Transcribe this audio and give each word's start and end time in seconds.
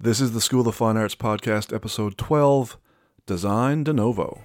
This 0.00 0.20
is 0.20 0.30
the 0.30 0.40
School 0.40 0.68
of 0.68 0.76
Fine 0.76 0.96
Arts 0.96 1.16
Podcast, 1.16 1.74
episode 1.74 2.16
12 2.16 2.78
Design 3.26 3.82
de 3.82 3.92
Novo. 3.92 4.42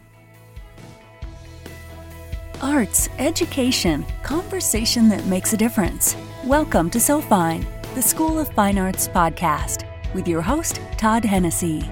Arts, 2.60 3.08
education, 3.20 4.04
conversation 4.24 5.08
that 5.10 5.24
makes 5.28 5.54
a 5.54 5.58
difference. 5.58 6.16
Welcome 6.44 6.90
to 6.90 7.00
So 7.00 7.22
Fine, 7.22 7.68
the 7.94 8.02
School 8.02 8.40
of 8.40 8.52
Fine 8.54 8.80
Arts 8.80 9.08
Podcast, 9.08 9.86
with 10.16 10.28
your 10.28 10.42
host, 10.42 10.82
Todd 10.98 11.24
Hennessy. 11.24 11.88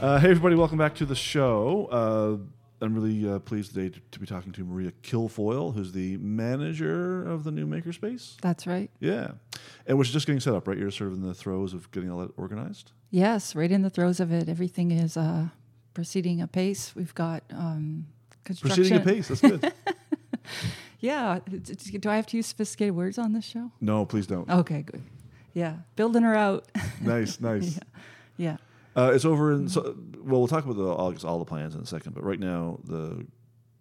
Uh, 0.00 0.18
hey, 0.18 0.30
everybody, 0.30 0.56
welcome 0.56 0.78
back 0.78 0.96
to 0.96 1.06
the 1.06 1.14
show. 1.14 1.86
Uh, 1.92 2.84
I'm 2.84 2.96
really 2.96 3.32
uh, 3.32 3.38
pleased 3.38 3.74
today 3.74 3.90
to, 3.90 4.00
to, 4.10 4.18
be 4.18 4.26
talking 4.26 4.50
to 4.50 4.64
Maria 4.64 4.90
Kilfoil, 5.04 5.72
who's 5.72 5.92
the 5.92 6.16
manager 6.16 7.24
of 7.24 7.44
the 7.44 7.52
new 7.52 7.64
Makerspace. 7.64 8.38
That's 8.40 8.66
right. 8.66 8.90
Yeah. 8.98 9.34
And 9.86 9.98
which 9.98 10.08
is 10.08 10.14
just 10.14 10.26
getting 10.26 10.40
set 10.40 10.54
up, 10.54 10.68
right? 10.68 10.78
You're 10.78 10.90
sort 10.90 11.12
of 11.12 11.16
in 11.16 11.26
the 11.26 11.34
throes 11.34 11.74
of 11.74 11.90
getting 11.90 12.10
all 12.10 12.18
that 12.20 12.30
organized? 12.36 12.92
Yes, 13.10 13.54
right 13.54 13.70
in 13.70 13.82
the 13.82 13.90
throes 13.90 14.20
of 14.20 14.32
it. 14.32 14.48
Everything 14.48 14.90
is 14.90 15.16
uh, 15.16 15.48
proceeding 15.94 16.40
apace. 16.40 16.94
We've 16.94 17.14
got 17.14 17.42
um, 17.50 18.06
construction. 18.44 18.82
Proceeding 18.82 19.02
apace, 19.02 19.28
that's 19.28 19.40
good. 19.40 19.72
yeah. 21.00 21.40
Do 21.44 22.08
I 22.08 22.16
have 22.16 22.26
to 22.28 22.36
use 22.36 22.46
sophisticated 22.46 22.94
words 22.94 23.18
on 23.18 23.32
this 23.32 23.44
show? 23.44 23.70
No, 23.80 24.06
please 24.06 24.26
don't. 24.26 24.48
Okay, 24.48 24.82
good. 24.82 25.02
Yeah. 25.52 25.76
Building 25.96 26.22
her 26.22 26.34
out. 26.34 26.66
nice, 27.00 27.40
nice. 27.40 27.76
yeah. 28.36 28.56
yeah. 28.56 28.56
Uh, 28.94 29.12
it's 29.14 29.24
over 29.24 29.52
in. 29.52 29.68
So, 29.68 29.96
well, 30.18 30.40
we'll 30.40 30.48
talk 30.48 30.64
about 30.64 30.76
the 30.76 30.84
all, 30.84 31.14
all 31.24 31.38
the 31.38 31.44
plans 31.44 31.74
in 31.74 31.80
a 31.80 31.86
second. 31.86 32.14
But 32.14 32.24
right 32.24 32.38
now, 32.38 32.78
the 32.84 33.26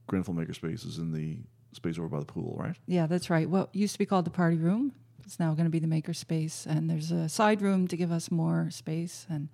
Grenfell 0.07 0.33
Makerspace 0.33 0.85
is 0.85 0.97
in 0.97 1.11
the 1.11 1.37
space 1.73 1.97
over 1.97 2.07
by 2.07 2.19
the 2.19 2.25
pool, 2.25 2.55
right? 2.57 2.75
Yeah, 2.87 3.07
that's 3.07 3.29
right. 3.29 3.49
What 3.49 3.73
used 3.75 3.93
to 3.93 3.99
be 3.99 4.05
called 4.05 4.25
the 4.25 4.31
party 4.31 4.57
room, 4.57 4.93
it's 5.25 5.39
now 5.39 5.53
going 5.53 5.65
to 5.65 5.71
be 5.71 5.79
the 5.79 5.87
Makerspace, 5.87 6.65
and 6.65 6.89
there's 6.89 7.11
a 7.11 7.29
side 7.29 7.61
room 7.61 7.87
to 7.87 7.97
give 7.97 8.11
us 8.11 8.31
more 8.31 8.69
space. 8.71 9.25
And 9.29 9.49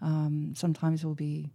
um, 0.00 0.52
sometimes 0.56 1.04
we'll 1.04 1.14
be 1.14 1.52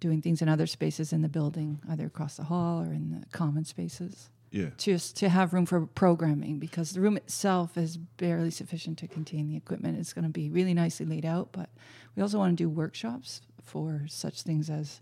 doing 0.00 0.20
things 0.20 0.42
in 0.42 0.48
other 0.48 0.66
spaces 0.66 1.12
in 1.12 1.22
the 1.22 1.28
building, 1.28 1.80
either 1.88 2.06
across 2.06 2.36
the 2.36 2.44
hall 2.44 2.80
or 2.80 2.92
in 2.92 3.20
the 3.20 3.26
common 3.36 3.64
spaces. 3.64 4.30
Yeah. 4.50 4.70
Just 4.78 5.16
to 5.18 5.28
have 5.28 5.52
room 5.52 5.66
for 5.66 5.86
programming 5.86 6.58
because 6.58 6.92
the 6.92 7.00
room 7.00 7.16
itself 7.16 7.76
is 7.76 7.96
barely 7.96 8.50
sufficient 8.50 8.98
to 8.98 9.08
contain 9.08 9.48
the 9.48 9.56
equipment. 9.56 9.98
It's 9.98 10.12
going 10.12 10.24
to 10.24 10.30
be 10.30 10.48
really 10.50 10.72
nicely 10.72 11.04
laid 11.04 11.26
out, 11.26 11.48
but 11.52 11.68
we 12.14 12.22
also 12.22 12.38
want 12.38 12.56
to 12.56 12.62
do 12.62 12.68
workshops 12.68 13.42
for 13.62 14.02
such 14.08 14.42
things 14.42 14.70
as 14.70 15.00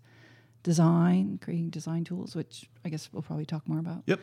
design, 0.62 1.38
creating 1.42 1.70
design 1.70 2.04
tools, 2.04 2.34
which 2.34 2.68
I 2.84 2.88
guess 2.88 3.10
we'll 3.12 3.22
probably 3.22 3.44
talk 3.44 3.68
more 3.68 3.78
about. 3.78 4.02
Yep. 4.06 4.20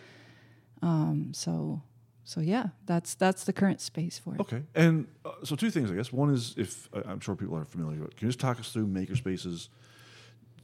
Um, 0.81 1.31
so, 1.33 1.81
so 2.23 2.41
yeah, 2.41 2.67
that's 2.85 3.15
that's 3.15 3.43
the 3.43 3.53
current 3.53 3.81
space 3.81 4.19
for 4.19 4.35
it. 4.35 4.41
Okay, 4.41 4.63
and 4.75 5.07
uh, 5.25 5.31
so 5.43 5.55
two 5.55 5.71
things, 5.71 5.91
I 5.91 5.95
guess. 5.95 6.11
One 6.13 6.33
is 6.33 6.53
if 6.57 6.89
I'm 6.93 7.19
sure 7.19 7.35
people 7.35 7.57
are 7.57 7.65
familiar 7.65 8.01
with. 8.01 8.15
Can 8.15 8.27
you 8.27 8.29
just 8.29 8.39
talk 8.39 8.59
us 8.59 8.71
through 8.71 8.87
makerspaces? 8.87 9.69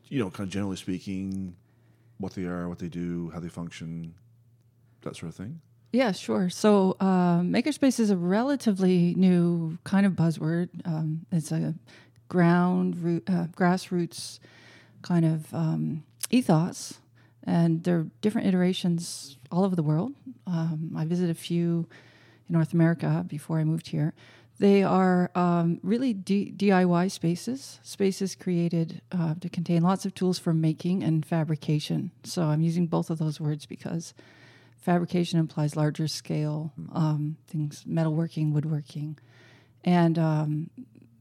You 0.10 0.20
know, 0.20 0.30
kind 0.30 0.48
of 0.48 0.54
generally 0.54 0.78
speaking, 0.78 1.56
what 2.18 2.34
they 2.34 2.44
are, 2.44 2.70
what 2.70 2.80
they 2.80 2.88
do, 2.88 3.30
how 3.34 3.40
they 3.40 3.50
function, 3.50 4.14
that 5.02 5.16
sort 5.16 5.30
of 5.30 5.36
thing. 5.36 5.62
Yeah, 5.92 6.12
sure. 6.12 6.50
So, 6.50 6.96
uh, 7.00 7.40
makerspace 7.40 8.00
is 8.00 8.10
a 8.10 8.18
relatively 8.18 9.16
new 9.16 9.78
kind 9.84 10.06
of 10.06 10.14
buzzword. 10.14 10.70
Um, 10.86 11.26
it's 11.32 11.52
a 11.52 11.76
ground 12.30 12.98
root, 12.98 13.24
uh, 13.30 13.48
grassroots 13.56 14.40
kind 15.02 15.26
of 15.26 15.54
um, 15.54 16.04
ethos, 16.30 17.00
and 17.48 17.84
there 17.84 17.98
are 18.00 18.08
different 18.22 18.48
iterations 18.48 19.38
all 19.52 19.64
over 19.64 19.76
the 19.76 19.82
world. 19.82 20.12
Um, 20.46 20.94
I 20.96 21.06
visited 21.06 21.32
a 21.32 21.40
few 21.40 21.88
in 22.48 22.54
North 22.54 22.74
America 22.74 23.26
before 23.28 23.60
I 23.60 23.64
moved 23.64 23.88
here. 23.88 24.14
They 24.60 24.84
are 24.84 25.32
um, 25.36 25.80
really 25.82 26.14
D- 26.14 26.54
DIY 26.56 27.12
spaces, 27.12 27.80
spaces 27.84 28.36
created 28.36 29.02
uh, 29.12 29.36
to 29.40 29.50
contain 29.50 29.84
lots 29.84 30.06
of 30.06 30.14
tools 30.14 30.40
for 30.40 30.54
making 30.54 31.04
and 31.04 31.26
fabrication. 31.26 32.12
So 32.24 32.44
I'm 32.44 32.62
using 32.62 32.88
both 32.88 33.10
of 33.10 33.20
those 33.20 33.40
words 33.40 33.66
because 33.66 34.14
fabrication 34.78 35.40
implies 35.40 35.76
larger 35.76 36.08
scale 36.08 36.74
um, 36.92 37.38
things, 37.48 37.86
metalworking, 37.88 38.52
woodworking, 38.52 39.18
and 39.86 40.18
um, 40.18 40.70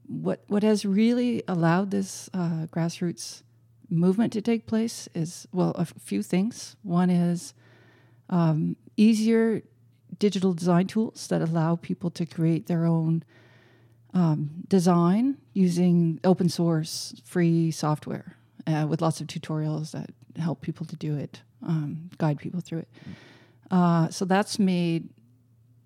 what 0.08 0.42
what 0.46 0.62
has 0.62 0.84
really 0.84 1.42
allowed 1.46 1.90
this 1.90 2.30
uh, 2.32 2.66
grassroots 2.70 3.42
movement 3.88 4.32
to 4.32 4.42
take 4.42 4.66
place 4.66 5.08
is 5.14 5.46
well 5.52 5.72
a 5.72 5.84
few 5.84 6.22
things. 6.22 6.76
One 6.82 7.10
is 7.10 7.54
um, 8.28 8.76
easier 8.96 9.62
digital 10.18 10.54
design 10.54 10.86
tools 10.86 11.28
that 11.28 11.42
allow 11.42 11.76
people 11.76 12.10
to 12.10 12.26
create 12.26 12.66
their 12.66 12.86
own 12.86 13.22
um, 14.14 14.50
design 14.68 15.36
using 15.52 16.20
open 16.24 16.48
source 16.48 17.14
free 17.24 17.70
software 17.70 18.36
uh, 18.66 18.86
with 18.88 19.02
lots 19.02 19.20
of 19.20 19.26
tutorials 19.26 19.90
that 19.92 20.10
help 20.38 20.60
people 20.62 20.86
to 20.86 20.96
do 20.96 21.16
it, 21.16 21.42
um, 21.62 22.10
guide 22.18 22.38
people 22.38 22.60
through 22.60 22.80
it. 22.80 22.88
Uh, 23.70 24.08
so 24.08 24.24
that's 24.24 24.58
made 24.58 25.08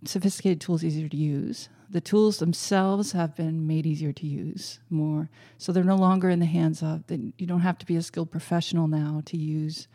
sophisticated 0.05 0.61
tools 0.61 0.85
easier 0.85 1.09
to 1.09 1.17
use 1.17 1.69
the 1.91 2.01
tools 2.01 2.39
themselves 2.39 3.13
have 3.13 3.35
been 3.35 3.67
made 3.67 3.85
easier 3.85 4.13
to 4.13 4.27
use 4.27 4.79
more. 4.89 5.29
So 5.59 5.73
they're 5.73 5.83
no 5.83 5.97
longer 5.97 6.31
in 6.31 6.39
the 6.39 6.47
hands 6.47 6.83
of, 6.83 7.07
the, 7.09 7.33
you 7.37 7.47
don't 7.47 7.61
have 7.61 7.79
to 7.79 7.87
be 7.87 7.97
a 7.97 8.03
skilled 8.03 8.31
professional 8.31 8.87
now 8.87 9.23
to 9.27 9.37
use 9.37 9.89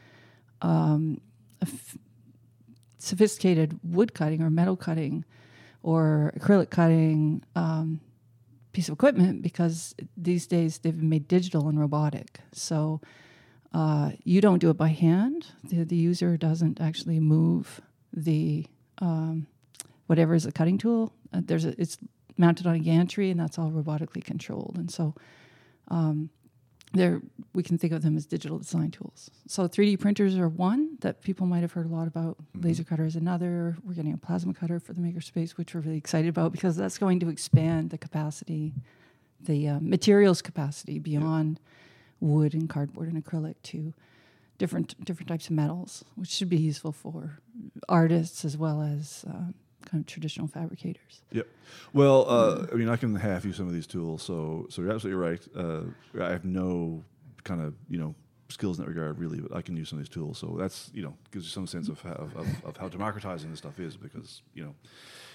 um, 0.62 1.22
sophisticated 2.98 3.80
wood 3.84 4.14
cutting 4.14 4.42
or 4.42 4.50
metal 4.50 4.76
cutting 4.76 5.24
or 5.84 6.34
acrylic 6.38 6.70
cutting 6.70 7.44
um, 7.56 8.02
piece 8.74 8.90
of 8.90 8.94
equipment 8.94 9.42
because 9.42 9.96
these 10.18 10.48
days 10.48 10.80
they've 10.80 10.98
been 10.98 11.10
made 11.10 11.28
digital 11.28 11.70
and 11.70 11.80
robotic. 11.80 12.40
So 12.52 13.00
uh, 13.74 14.12
you 14.24 14.42
don't 14.42 14.60
do 14.60 14.70
it 14.70 14.78
by 14.78 14.90
hand. 14.90 15.48
The, 15.64 15.86
the 15.86 15.96
user 15.96 16.36
doesn't 16.36 16.82
actually 16.82 17.20
move 17.20 17.80
the 18.12 18.66
um, 19.00 19.48
whatever 20.08 20.34
is 20.34 20.46
a 20.46 20.52
cutting 20.52 20.78
tool. 20.78 21.14
Uh, 21.35 21.41
there's 21.44 21.66
a, 21.66 21.79
it's 21.79 21.97
mounted 22.38 22.68
on 22.68 22.75
a 22.75 22.79
gantry, 22.79 23.31
and 23.31 23.40
that's 23.40 23.57
all 23.57 23.72
robotically 23.72 24.23
controlled. 24.23 24.75
And 24.78 24.90
so, 24.91 25.16
um, 25.90 26.29
there 26.94 27.22
we 27.53 27.63
can 27.63 27.78
think 27.78 27.94
of 27.94 28.01
them 28.01 28.16
as 28.16 28.25
digital 28.25 28.57
design 28.57 28.91
tools. 28.91 29.29
So 29.47 29.68
3D 29.68 30.00
printers 30.00 30.38
are 30.38 30.47
one 30.47 30.97
that 31.01 31.22
people 31.22 31.46
might 31.46 31.62
have 31.62 31.73
heard 31.73 31.85
a 31.85 31.94
lot 31.94 32.07
about. 32.07 32.38
Mm-hmm. 32.38 32.68
Laser 32.68 32.84
cutter 32.84 33.06
is 33.06 33.16
another. 33.16 33.78
We're 33.84 33.94
getting 33.94 34.13
a 34.13 34.18
plasma 34.18 34.53
cutter 34.53 34.79
for 34.79 34.94
the 34.94 35.01
makerspace, 35.01 35.51
which 35.51 35.73
we're 35.73 35.81
really 35.81 35.97
excited 35.97 36.29
about 36.29 36.51
because 36.51 36.75
that's 36.75 36.97
going 36.97 37.19
to 37.19 37.29
expand 37.29 37.90
the 37.90 37.97
capacity, 37.97 38.73
the 39.41 39.67
uh, 39.67 39.79
materials 39.81 40.41
capacity 40.41 41.00
beyond 41.00 41.59
yeah. 41.59 42.28
wood 42.28 42.53
and 42.53 42.69
cardboard 42.69 43.12
and 43.12 43.23
acrylic 43.23 43.56
to 43.63 43.94
different 44.57 45.03
different 45.03 45.28
types 45.28 45.47
of 45.47 45.52
metals, 45.52 46.06
which 46.16 46.29
should 46.29 46.50
be 46.50 46.57
useful 46.57 46.91
for 46.91 47.40
artists 47.90 48.46
as 48.46 48.57
well 48.57 48.81
as 48.81 49.25
uh, 49.29 49.52
kind 49.85 50.01
of 50.01 50.07
traditional 50.07 50.47
fabricators. 50.47 51.22
Yep. 51.31 51.47
Well, 51.94 52.29
uh, 52.29 52.68
I 52.72 52.75
mean, 52.75 52.90
I 52.90 52.96
can 52.96 53.16
half 53.16 53.46
use 53.46 53.57
some 53.57 53.68
of 53.68 53.73
these 53.73 53.88
tools, 53.88 54.22
so 54.23 54.68
so 54.69 54.81
you're 54.81 54.91
absolutely 54.91 55.22
right. 55.22 55.47
Uh, 55.56 55.81
I 56.22 56.31
have 56.31 56.46
no 56.46 57.03
kind 57.44 57.62
of 57.62 57.73
you 57.90 57.97
know 57.97 58.16
skills 58.50 58.78
in 58.78 58.85
that 58.85 58.90
regard 58.90 59.19
really, 59.19 59.40
but 59.40 59.56
I 59.56 59.62
can 59.62 59.75
use 59.75 59.90
some 59.90 60.00
of 60.00 60.06
these 60.06 60.13
tools. 60.13 60.38
So 60.38 60.56
that's 60.57 60.91
you 60.94 61.03
know 61.03 61.13
gives 61.31 61.46
you 61.46 61.51
some 61.51 61.68
sense 61.68 61.90
of 61.90 62.01
how, 62.01 62.12
of, 62.12 62.66
of 62.66 62.78
how 62.78 62.90
democratizing 62.90 63.50
this 63.50 63.59
stuff 63.59 63.79
is 63.79 63.97
because 63.97 64.41
you 64.53 64.63
know 64.63 64.75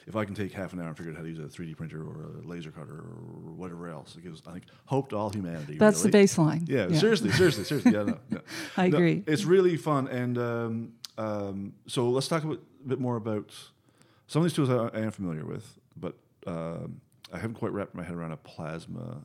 if 0.06 0.16
I 0.16 0.24
can 0.24 0.34
take 0.34 0.52
half 0.52 0.72
an 0.72 0.80
hour 0.80 0.88
and 0.88 0.96
figure 0.96 1.12
out 1.12 1.18
how 1.18 1.22
to 1.22 1.28
use 1.28 1.38
a 1.38 1.42
3D 1.42 1.76
printer 1.76 2.02
or 2.02 2.40
a 2.42 2.46
laser 2.46 2.70
cutter 2.70 2.98
or 2.98 3.52
whatever 3.52 3.88
else, 3.88 4.16
it 4.16 4.22
gives 4.22 4.42
I 4.46 4.52
think 4.52 4.64
hope 4.86 5.10
to 5.10 5.16
all 5.16 5.30
humanity. 5.30 5.76
That's 5.76 6.04
really. 6.04 6.10
the 6.10 6.18
baseline. 6.18 6.68
Yeah, 6.68 6.88
yeah, 6.88 6.98
seriously, 6.98 7.30
seriously, 7.32 7.64
seriously. 7.64 7.92
Yeah, 7.92 8.04
no, 8.04 8.18
no. 8.30 8.40
I 8.76 8.88
no, 8.88 8.96
agree. 8.96 9.22
It's 9.26 9.44
really 9.44 9.76
fun, 9.76 10.08
and 10.08 10.38
um, 10.38 10.92
um, 11.18 11.74
so 11.86 12.08
let's 12.08 12.28
talk 12.28 12.44
a 12.44 12.48
bit, 12.48 12.60
a 12.84 12.88
bit 12.88 13.00
more 13.00 13.16
about 13.16 13.52
some 14.30 14.42
of 14.42 14.44
these 14.44 14.54
tools 14.54 14.70
I, 14.70 14.96
I 14.96 15.00
am 15.00 15.10
familiar 15.10 15.44
with, 15.44 15.76
but 15.96 16.14
um, 16.46 17.00
I 17.32 17.38
haven't 17.38 17.56
quite 17.56 17.72
wrapped 17.72 17.96
my 17.96 18.04
head 18.04 18.14
around 18.14 18.30
a 18.30 18.36
plasma 18.36 19.22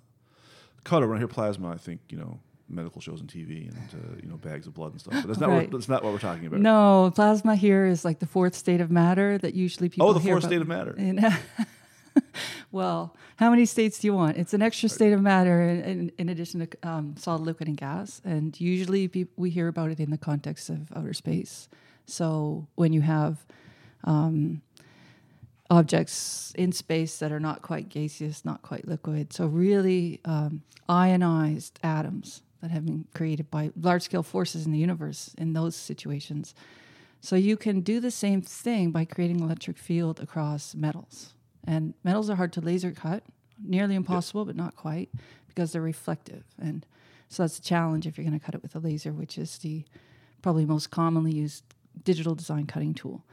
cutter. 0.84 1.08
When 1.08 1.18
I 1.18 1.20
hear 1.20 1.28
plasma, 1.28 1.70
I 1.70 1.78
think 1.78 2.02
you 2.10 2.18
know 2.18 2.40
medical 2.68 3.00
shows 3.02 3.22
on 3.22 3.28
TV 3.28 3.70
and 3.70 3.78
uh, 3.94 4.20
you 4.24 4.28
know 4.28 4.38
bags 4.38 4.66
of 4.66 4.74
blood 4.74 4.94
and 4.94 5.00
stuff. 5.00 5.14
But 5.14 5.28
that's 5.28 5.40
not 5.40 5.50
right. 5.50 5.62
what, 5.62 5.72
that's 5.72 5.88
not 5.88 6.04
what 6.04 6.12
we're 6.12 6.18
talking 6.18 6.48
about. 6.48 6.60
No, 6.60 7.12
plasma 7.14 7.56
here 7.56 7.86
is 7.86 8.04
like 8.04 8.18
the 8.18 8.26
fourth 8.26 8.56
state 8.56 8.82
of 8.82 8.90
matter 8.90 9.38
that 9.38 9.54
usually 9.54 9.90
people. 9.90 10.08
Oh, 10.08 10.14
the 10.14 10.20
fourth 10.20 10.44
state 10.44 10.60
of 10.60 10.68
matter. 10.68 10.96
well, 12.72 13.16
how 13.36 13.52
many 13.52 13.68
states 13.68 14.00
do 14.00 14.08
you 14.08 14.16
want? 14.16 14.38
It's 14.38 14.56
an 14.56 14.64
extra 14.64 14.90
state 14.90 15.14
of 15.14 15.22
matter 15.22 15.62
in, 15.62 15.82
in, 15.84 16.12
in 16.18 16.30
addition 16.30 16.66
to 16.66 16.78
um, 16.82 17.14
solid, 17.16 17.42
liquid, 17.42 17.68
and 17.68 17.78
gas. 17.78 18.24
And 18.26 18.60
usually 18.60 19.08
pe- 19.08 19.28
we 19.36 19.52
hear 19.52 19.68
about 19.68 19.92
it 19.92 20.00
in 20.00 20.10
the 20.10 20.18
context 20.18 20.72
of 20.72 20.92
outer 20.96 21.14
space. 21.14 21.70
So 22.08 22.66
when 22.74 22.92
you 22.92 23.02
have 23.02 23.46
um, 24.04 24.64
objects 25.70 26.54
in 26.58 26.72
space 26.72 27.18
that 27.20 27.32
are 27.32 27.40
not 27.40 27.62
quite 27.62 27.90
gaseous, 27.90 28.46
not 28.46 28.62
quite 28.62 28.88
liquid. 28.88 29.34
So, 29.34 29.48
really 29.48 30.22
um, 30.26 30.62
ionized 30.88 31.80
atoms 31.84 32.42
that 32.62 32.72
have 32.72 32.86
been 32.86 33.08
created 33.14 33.50
by 33.50 33.72
large 33.80 34.04
scale 34.04 34.24
forces 34.24 34.66
in 34.66 34.72
the 34.72 34.80
universe 34.80 35.34
in 35.38 35.54
those 35.54 35.76
situations. 35.76 36.54
So, 37.22 37.36
you 37.36 37.58
can 37.58 37.82
do 37.82 38.00
the 38.00 38.12
same 38.12 38.42
thing 38.42 38.92
by 38.92 39.06
creating 39.06 39.40
electric 39.40 39.78
field 39.78 40.20
across 40.20 40.76
metals. 40.76 41.34
And 41.68 41.96
metals 42.04 42.30
are 42.30 42.36
hard 42.36 42.54
to 42.54 42.62
laser 42.62 42.92
cut 42.92 43.24
nearly 43.64 43.96
impossible, 43.96 44.46
but 44.46 44.56
not 44.56 44.76
quite, 44.76 45.10
because 45.48 45.72
they're 45.72 45.82
reflective. 45.82 46.44
And 46.60 46.86
so 47.30 47.44
that's 47.44 47.58
a 47.58 47.62
challenge 47.62 48.06
if 48.06 48.18
you're 48.18 48.26
going 48.26 48.40
to 48.40 48.46
cut 48.46 48.56
it 48.56 48.62
with 48.62 48.76
a 48.76 48.80
laser, 48.80 49.12
which 49.12 49.38
is 49.38 49.58
the 49.60 49.84
probably 50.42 50.66
most 50.66 50.92
commonly 50.92 51.34
used 51.34 51.64
digital 52.04 52.36
design 52.36 52.68
cutting 52.68 52.94
tool. 52.94 53.24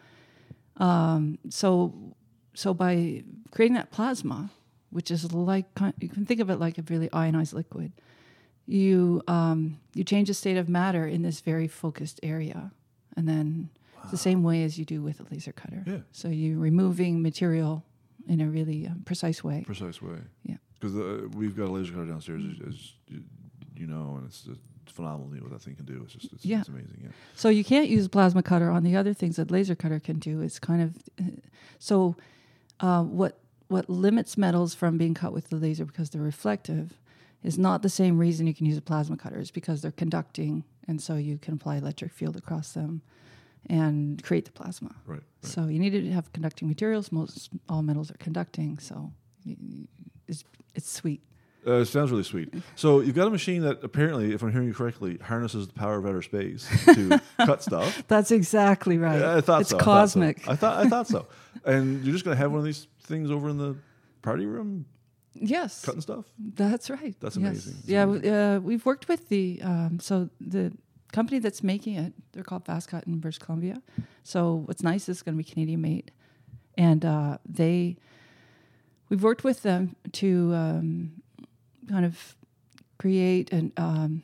Um, 0.79 1.39
so, 1.51 1.93
so 2.55 2.75
by 2.75 3.23
creating 3.51 3.75
that 3.75 3.91
plasma, 3.91 4.51
which 4.91 5.11
is 5.11 5.33
like 5.33 5.67
you 6.01 6.09
can 6.09 6.27
think 6.27 6.41
of 6.41 6.51
it 6.51 6.59
like 6.59 6.79
a 6.79 6.83
really 6.83 7.09
ionized 7.13 7.53
liquid, 7.55 7.93
you 8.67 9.23
um, 9.29 9.79
you 9.95 10.05
change 10.05 10.29
the 10.29 10.35
state 10.35 10.57
of 10.57 10.69
matter 10.69 11.07
in 11.07 11.23
this 11.23 11.41
very 11.41 11.69
focused 11.69 12.21
area, 12.23 12.73
and 13.17 13.29
then 13.29 13.71
wow. 13.95 14.01
it's 14.03 14.11
the 14.11 14.19
same 14.19 14.43
way 14.43 14.65
as 14.65 14.79
you 14.79 14.85
do 14.85 15.03
with 15.03 15.21
a 15.21 15.27
laser 15.31 15.53
cutter. 15.53 15.83
Yeah. 15.87 15.99
So 16.13 16.29
you're 16.29 16.59
removing 16.59 17.23
material 17.23 17.85
in 18.29 18.41
a 18.41 18.47
really 18.47 18.87
um, 18.87 19.03
precise 19.05 19.43
way. 19.43 19.65
Precise 19.67 20.01
way. 20.01 20.19
Yeah. 20.45 20.57
Because 20.79 20.97
uh, 20.97 21.29
we've 21.35 21.57
got 21.57 21.69
a 21.69 21.73
laser 21.73 21.93
cutter 21.93 22.07
downstairs, 22.07 22.43
as, 22.45 22.69
as 22.69 22.93
you, 23.09 23.87
know, 23.87 24.17
and 24.19 24.27
it's. 24.27 24.49
phenomenal 24.93 25.29
what 25.41 25.51
that 25.51 25.63
thing 25.63 25.75
can 25.75 25.87
do. 25.87 26.03
It's 26.05 26.13
just 26.13 26.33
it's, 26.35 26.45
yeah. 26.45 26.61
it's 26.61 26.69
amazing. 26.69 27.01
Yeah. 27.03 27.13
So 27.35 27.49
you 27.49 27.65
can't 27.65 27.89
use 27.89 28.05
a 28.05 28.09
plasma 28.11 28.43
cutter 28.43 28.71
on 28.71 28.83
the 28.83 28.95
other 28.95 29.15
things 29.15 29.37
that 29.37 29.51
laser 29.51 29.75
cutter 29.75 29.99
can 29.99 30.19
do. 30.19 30.43
It's 30.43 30.59
kind 30.59 30.83
of 30.83 30.97
uh, 31.19 31.41
so 31.79 32.15
uh, 32.83 33.03
what 33.03 33.39
what 33.69 33.89
limits 33.89 34.37
metals 34.37 34.75
from 34.75 34.99
being 34.99 35.15
cut 35.15 35.33
with 35.33 35.49
the 35.49 35.57
laser 35.57 35.87
because 35.87 36.11
they're 36.11 36.21
reflective 36.21 36.99
is 37.43 37.57
not 37.57 37.81
the 37.81 37.89
same 37.89 38.19
reason 38.19 38.47
you 38.47 38.53
can 38.53 38.67
use 38.67 38.77
a 38.77 38.83
plasma 38.83 39.17
cutter. 39.17 39.41
It's 39.41 39.51
because 39.51 39.81
they're 39.81 39.91
conducting, 39.91 40.65
and 40.87 41.01
so 41.01 41.17
you 41.17 41.39
can 41.39 41.55
apply 41.55 41.77
electric 41.77 42.13
field 42.13 42.37
across 42.37 42.73
them 42.73 43.01
and 43.71 44.23
create 44.23 44.45
the 44.45 44.53
plasma. 44.53 44.95
Right. 45.07 45.15
right. 45.17 45.23
So 45.41 45.69
you 45.69 45.79
need 45.79 45.91
to 45.91 46.11
have 46.13 46.33
conducting 46.33 46.69
materials. 46.69 47.11
Most 47.11 47.51
all 47.69 47.83
metals 47.83 48.11
are 48.11 48.19
conducting, 48.19 48.79
so 48.79 49.13
it's 50.29 50.45
it's 50.75 50.91
sweet. 50.91 51.23
Uh, 51.67 51.75
it 51.75 51.87
sounds 51.87 52.11
really 52.11 52.25
sweet. 52.25 52.53
So 52.75 53.01
you've 53.01 53.15
got 53.15 53.29
a 53.29 53.31
machine 53.31 53.63
that 53.63 53.85
apparently, 53.85 54.35
if 54.35 54.43
I'm 54.43 54.51
hearing 54.51 54.69
you 54.69 54.75
correctly, 54.75 55.19
harnesses 55.23 55.69
the 55.69 55.73
power 55.73 55.97
of 55.99 56.07
outer 56.07 56.23
space 56.23 56.69
to 56.87 57.21
cut 57.39 57.63
stuff. 57.63 58.03
That's 58.09 58.31
exactly 58.31 58.99
right. 58.99 59.21
Yeah, 59.21 59.37
I 59.37 59.41
thought 59.41 59.61
it's 59.61 59.71
so. 59.71 59.79
cosmic. 59.79 60.49
I 60.49 60.57
thought 60.57 60.75
so. 60.75 60.81
I 60.81 60.83
thought, 60.83 60.87
I 60.87 60.89
thought 60.89 61.09
so. 61.09 61.27
And 61.65 62.05
you're 62.05 62.13
just 62.13 62.25
going 62.25 62.37
to 62.37 62.43
have 62.43 62.51
one 62.51 62.59
of 62.59 62.65
these 62.65 62.89
things 63.03 63.31
over 63.31 63.49
in 63.49 63.59
the 63.59 63.77
party 64.23 64.47
room 64.47 64.87
Yes, 65.35 65.85
cutting 65.85 66.01
stuff. 66.01 66.27
That's 66.39 66.91
right. 66.91 67.15
That's 67.21 67.37
yes. 67.37 67.51
amazing. 67.51 67.77
Yeah, 67.87 68.03
amazing. 68.03 68.31
Uh, 68.31 68.61
we've 68.61 68.85
worked 68.85 69.09
with 69.09 69.29
the 69.29 69.61
um, 69.63 69.99
so 70.01 70.29
the 70.41 70.73
company 71.13 71.39
that's 71.39 71.63
making 71.63 71.97
it. 71.97 72.13
They're 72.33 72.45
called 72.45 72.67
Fast 72.67 72.89
Cut 72.89 73.07
in 73.07 73.19
British 73.19 73.39
Columbia. 73.39 73.83
So 74.23 74.63
what's 74.67 74.83
nice 74.83 75.05
is 75.05 75.17
it's 75.17 75.23
going 75.23 75.37
to 75.37 75.43
be 75.43 75.49
Canadian 75.49 75.81
made, 75.81 76.13
and 76.77 77.05
uh, 77.05 77.39
they 77.49 77.97
we've 79.09 79.23
worked 79.23 79.45
with 79.45 79.63
them 79.63 79.97
to 80.13 80.55
um, 80.55 81.22
kind 81.89 82.05
of 82.05 82.37
create 82.99 83.53
and 83.53 83.73
um, 83.77 84.23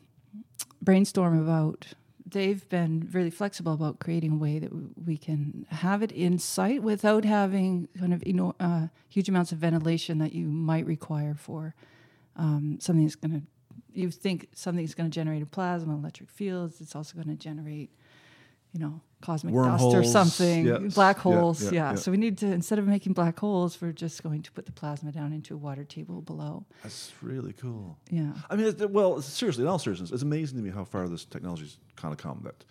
brainstorm 0.80 1.40
about 1.40 1.94
they've 2.30 2.68
been 2.68 3.08
really 3.12 3.30
flexible 3.30 3.72
about 3.72 3.98
creating 3.98 4.32
a 4.32 4.36
way 4.36 4.58
that 4.58 4.70
we 5.06 5.16
can 5.16 5.66
have 5.70 6.02
it 6.02 6.12
in 6.12 6.38
sight 6.38 6.82
without 6.82 7.24
having 7.24 7.88
kind 7.98 8.12
of 8.12 8.26
know, 8.26 8.54
uh, 8.60 8.88
huge 9.08 9.28
amounts 9.28 9.50
of 9.52 9.58
ventilation 9.58 10.18
that 10.18 10.32
you 10.32 10.46
might 10.46 10.86
require 10.86 11.34
for 11.34 11.74
um, 12.36 12.78
something 12.80 13.04
that's 13.04 13.16
going 13.16 13.40
to 13.40 13.46
you 13.92 14.10
think 14.10 14.48
something's 14.54 14.94
going 14.94 15.10
to 15.10 15.14
generate 15.14 15.42
a 15.42 15.46
plasma 15.46 15.94
electric 15.94 16.30
fields 16.30 16.80
it's 16.80 16.94
also 16.94 17.14
going 17.14 17.26
to 17.26 17.34
generate 17.34 17.90
you 18.72 18.80
know 18.80 19.00
cosmic 19.20 19.52
dust 19.52 19.82
or 19.82 20.04
something 20.04 20.66
yes. 20.66 20.94
black 20.94 21.18
holes 21.18 21.60
yeah, 21.64 21.70
yeah, 21.70 21.74
yeah, 21.74 21.90
yeah, 21.90 21.96
so 21.96 22.10
we 22.10 22.16
need 22.16 22.38
to 22.38 22.46
instead 22.46 22.78
of 22.78 22.86
making 22.86 23.12
black 23.12 23.36
holes 23.38 23.80
we're 23.80 23.90
just 23.90 24.22
going 24.22 24.42
to 24.42 24.52
put 24.52 24.64
the 24.64 24.72
plasma 24.72 25.10
down 25.10 25.32
into 25.32 25.54
a 25.54 25.56
water 25.56 25.82
table 25.82 26.20
below 26.22 26.64
That's 26.84 27.12
really 27.20 27.52
cool. 27.52 27.98
yeah 28.10 28.32
I 28.50 28.56
mean, 28.56 28.66
it, 28.66 28.90
well, 28.90 29.20
seriously, 29.22 29.64
in 29.64 29.68
all 29.68 29.78
seriousness, 29.78 30.10
it's 30.10 30.22
amazing 30.22 30.58
to 30.58 30.64
me 30.64 30.70
how 30.70 30.84
far 30.84 31.08
this 31.08 31.24
technology's 31.24 31.78
kind 31.96 32.12
of 32.12 32.18
come. 32.18 32.40
That, 32.44 32.64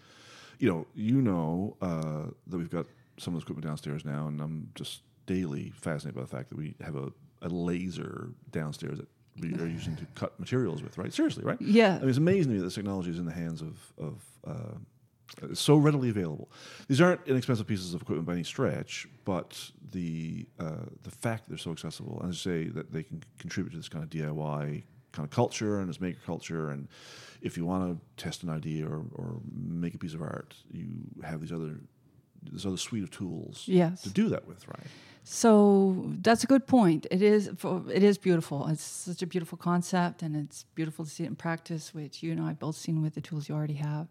you 0.59 0.69
know, 0.69 0.87
you 0.95 1.21
know 1.21 1.77
uh, 1.81 2.31
that 2.47 2.57
we've 2.57 2.69
got 2.69 2.85
some 3.17 3.33
of 3.33 3.39
this 3.39 3.43
equipment 3.43 3.65
downstairs 3.65 4.05
now, 4.05 4.27
and 4.27 4.41
I'm 4.41 4.69
just 4.75 5.01
daily 5.25 5.71
fascinated 5.75 6.15
by 6.15 6.21
the 6.21 6.27
fact 6.27 6.49
that 6.49 6.57
we 6.57 6.75
have 6.81 6.95
a, 6.95 7.11
a 7.41 7.49
laser 7.49 8.29
downstairs 8.51 8.97
that 8.97 9.07
we 9.39 9.53
are 9.55 9.67
using 9.67 9.95
to 9.97 10.05
cut 10.15 10.39
materials 10.39 10.81
with. 10.81 10.97
Right? 10.97 11.13
Seriously, 11.13 11.43
right? 11.43 11.61
yeah 11.61 11.95
I 11.95 11.99
mean, 11.99 12.09
it's 12.09 12.17
amazing 12.17 12.43
to 12.43 12.49
me 12.49 12.57
that 12.59 12.65
this 12.65 12.75
technology 12.75 13.11
is 13.11 13.19
in 13.19 13.25
the 13.25 13.33
hands 13.33 13.61
of 13.61 13.93
of 13.97 14.23
uh, 14.45 14.77
it's 15.43 15.59
so 15.61 15.75
readily 15.77 16.09
available. 16.09 16.49
These 16.87 17.01
aren't 17.01 17.21
inexpensive 17.27 17.67
pieces 17.67 17.93
of 17.93 18.01
equipment 18.01 18.25
by 18.27 18.33
any 18.33 18.43
stretch, 18.43 19.07
but 19.25 19.71
the 19.91 20.45
uh, 20.59 20.85
the 21.03 21.11
fact 21.11 21.43
that 21.45 21.49
they're 21.51 21.57
so 21.57 21.71
accessible, 21.71 22.19
and 22.23 22.35
say 22.35 22.65
that 22.65 22.91
they 22.91 23.03
can 23.03 23.23
contribute 23.39 23.71
to 23.71 23.77
this 23.77 23.89
kind 23.89 24.03
of 24.03 24.09
DIY 24.09 24.83
kind 25.11 25.25
of 25.25 25.29
culture 25.31 25.79
and 25.79 25.89
this 25.89 25.99
maker 26.01 26.19
culture, 26.25 26.69
and 26.69 26.87
if 27.41 27.57
you 27.57 27.65
want 27.65 27.99
to 28.17 28.23
test 28.23 28.43
an 28.43 28.49
idea 28.49 28.85
or, 28.85 29.03
or 29.15 29.39
make 29.53 29.93
a 29.95 29.97
piece 29.97 30.13
of 30.13 30.21
art, 30.21 30.55
you 30.71 30.87
have 31.23 31.41
these 31.41 31.51
other 31.51 31.79
this 32.51 32.65
other 32.65 32.77
suite 32.77 33.03
of 33.03 33.11
tools 33.11 33.63
Yes. 33.67 34.03
to 34.03 34.09
do 34.09 34.29
that 34.29 34.47
with, 34.47 34.67
right? 34.67 34.87
So 35.23 36.05
that's 36.21 36.43
a 36.45 36.47
good 36.47 36.65
point. 36.67 37.05
It 37.11 37.21
is 37.21 37.49
for, 37.57 37.83
it 37.93 38.01
is 38.03 38.17
beautiful. 38.17 38.67
It's 38.67 38.83
such 38.83 39.21
a 39.21 39.27
beautiful 39.27 39.57
concept, 39.57 40.21
and 40.21 40.35
it's 40.35 40.63
beautiful 40.75 41.03
to 41.03 41.11
see 41.11 41.23
it 41.23 41.27
in 41.27 41.35
practice, 41.35 41.93
which 41.93 42.23
you 42.23 42.31
and 42.31 42.39
I 42.39 42.47
have 42.49 42.59
both 42.59 42.77
seen 42.77 43.01
with 43.01 43.13
the 43.15 43.21
tools 43.21 43.49
you 43.49 43.55
already 43.55 43.73
have. 43.73 44.07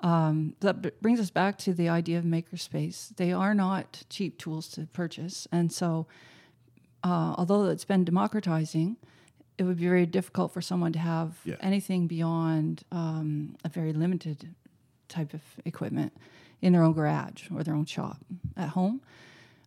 Um, 0.00 0.54
that 0.60 0.82
b- 0.82 0.90
brings 1.00 1.20
us 1.20 1.30
back 1.30 1.56
to 1.58 1.72
the 1.72 1.88
idea 1.88 2.18
of 2.18 2.24
makerspace. 2.24 3.16
They 3.16 3.32
are 3.32 3.54
not 3.54 4.02
cheap 4.10 4.38
tools 4.38 4.68
to 4.70 4.86
purchase, 4.92 5.48
and 5.50 5.72
so 5.72 6.06
uh, 7.02 7.34
although 7.38 7.64
it's 7.66 7.84
been 7.84 8.04
democratizing, 8.04 8.96
it 9.58 9.62
would 9.64 9.78
be 9.78 9.86
very 9.86 10.04
difficult 10.06 10.52
for 10.52 10.60
someone 10.60 10.92
to 10.92 10.98
have 10.98 11.38
Yeah. 11.44 11.54
anything 11.60 12.06
beyond 12.08 12.82
um, 12.92 13.56
a 13.64 13.68
very 13.70 13.92
limited 13.92 14.54
type 15.08 15.32
of 15.32 15.40
equipment 15.64 16.12
in 16.60 16.72
their 16.72 16.82
own 16.82 16.92
garage 16.92 17.48
or 17.54 17.62
their 17.62 17.74
own 17.74 17.84
shop 17.86 18.18
at 18.56 18.70
home 18.70 19.00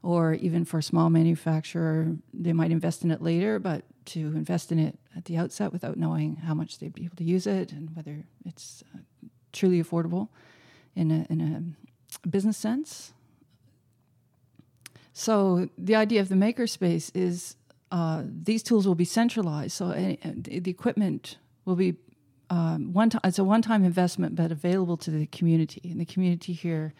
or 0.04 0.34
even 0.36 0.64
for 0.64 0.78
a 0.80 0.84
small 0.84 1.10
manufacturer, 1.10 2.16
they 2.34 2.54
might 2.54 2.72
invest 2.72 3.04
in 3.04 3.12
it 3.12 3.22
later, 3.22 3.60
but 3.60 3.84
to 4.06 4.20
invest 4.20 4.72
in 4.72 4.80
it 4.80 4.98
at 5.16 5.26
the 5.26 5.36
outset 5.38 5.74
without 5.74 5.98
knowing 5.98 6.36
how 6.38 6.54
much 6.54 6.80
they'd 6.80 6.94
be 6.94 7.04
able 7.06 7.16
to 7.18 7.24
use 7.24 7.46
it 7.48 7.72
and 7.74 7.96
whether 7.96 8.24
it's 8.46 8.84
truly 9.52 9.82
affordable 9.82 10.30
in 10.96 11.12
a, 11.12 11.26
in 11.30 11.42
a 12.24 12.28
business 12.28 12.58
sense. 12.58 13.14
So 15.14 15.70
the 15.78 15.96
idea 15.96 16.22
of 16.22 16.30
the 16.30 16.36
makerspace 16.36 17.12
is 17.14 17.56
uh, 17.92 18.24
these 18.26 18.64
tools 18.64 18.88
will 18.88 18.96
be 18.96 19.06
centralized. 19.06 19.74
So 19.74 19.88
uh, 19.88 20.16
the 20.24 20.72
equipment 20.72 21.38
will 21.66 21.76
be 21.76 21.96
um, 22.50 22.94
one 22.94 23.10
time. 23.10 23.22
It's 23.24 23.40
a 23.40 23.44
one-time 23.44 23.84
investment, 23.84 24.36
but 24.36 24.52
available 24.52 24.98
to 24.98 25.12
the 25.12 25.26
community, 25.28 25.82
and 25.84 26.00
the 26.00 26.06
community 26.06 26.54
here 26.54 26.94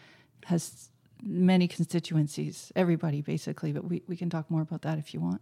has 0.46 0.90
many 1.22 1.68
constituencies, 1.68 2.72
everybody 2.74 3.20
basically, 3.20 3.72
but 3.72 3.84
we, 3.84 4.02
we 4.06 4.16
can 4.16 4.30
talk 4.30 4.50
more 4.50 4.62
about 4.62 4.82
that 4.82 4.98
if 4.98 5.12
you 5.12 5.20
want, 5.20 5.40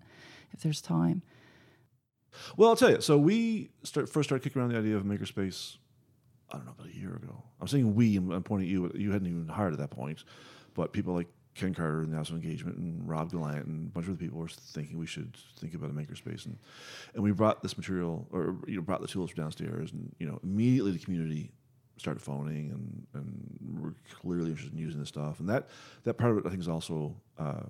if 0.53 0.61
there's 0.61 0.81
time. 0.81 1.23
Well, 2.57 2.71
I'll 2.71 2.77
tell 2.77 2.91
you. 2.91 3.01
So 3.01 3.17
we 3.19 3.71
start, 3.85 4.09
first 4.09 4.29
started 4.29 4.43
kicking 4.43 4.61
around 4.61 4.73
the 4.73 4.79
idea 4.79 4.97
of 4.97 5.05
makerspace. 5.05 5.77
I 6.51 6.57
don't 6.57 6.67
know 6.67 6.75
about 6.79 6.91
a 6.91 6.97
year 6.97 7.15
ago. 7.15 7.43
I'm 7.61 7.69
saying 7.69 7.95
we. 7.95 8.17
I'm, 8.17 8.31
I'm 8.31 8.43
pointing 8.43 8.69
at 8.69 8.73
you. 8.73 8.91
You 8.95 9.13
hadn't 9.13 9.29
even 9.29 9.49
hired 9.49 9.73
at 9.73 9.79
that 9.79 9.91
point, 9.91 10.25
but 10.75 10.93
people 10.93 11.15
like 11.15 11.29
Ken 11.55 11.75
Carter 11.75 12.03
and 12.03 12.13
the 12.13 12.17
House 12.17 12.31
of 12.31 12.37
Engagement 12.37 12.79
and 12.79 13.07
Rob 13.09 13.33
Gallant 13.33 13.67
and 13.67 13.89
a 13.89 13.91
bunch 13.91 14.07
of 14.07 14.13
other 14.13 14.19
people 14.19 14.39
were 14.39 14.49
thinking 14.49 14.97
we 14.97 15.07
should 15.07 15.37
think 15.59 15.75
about 15.75 15.91
a 15.91 15.93
makerspace, 15.93 16.47
and 16.47 16.57
and 17.15 17.23
we 17.23 17.33
brought 17.33 17.63
this 17.63 17.77
material 17.77 18.27
or 18.33 18.57
you 18.67 18.77
know 18.77 18.83
brought 18.83 19.01
the 19.01 19.09
tools 19.09 19.33
downstairs, 19.35 19.93
and 19.93 20.15
you 20.19 20.27
know 20.27 20.39
immediately 20.43 20.93
the 20.93 20.99
community 20.99 21.51
started 21.97 22.21
phoning 22.21 22.71
and 22.71 23.07
and 23.15 23.83
we're 23.83 23.95
clearly 24.21 24.51
interested 24.51 24.73
in 24.73 24.79
using 24.79 25.01
this 25.01 25.09
stuff, 25.09 25.41
and 25.41 25.49
that 25.49 25.69
that 26.05 26.15
part 26.15 26.33
of 26.33 26.39
it 26.39 26.47
I 26.47 26.51
think 26.51 26.61
is 26.61 26.69
also. 26.69 27.15
Uh, 27.39 27.65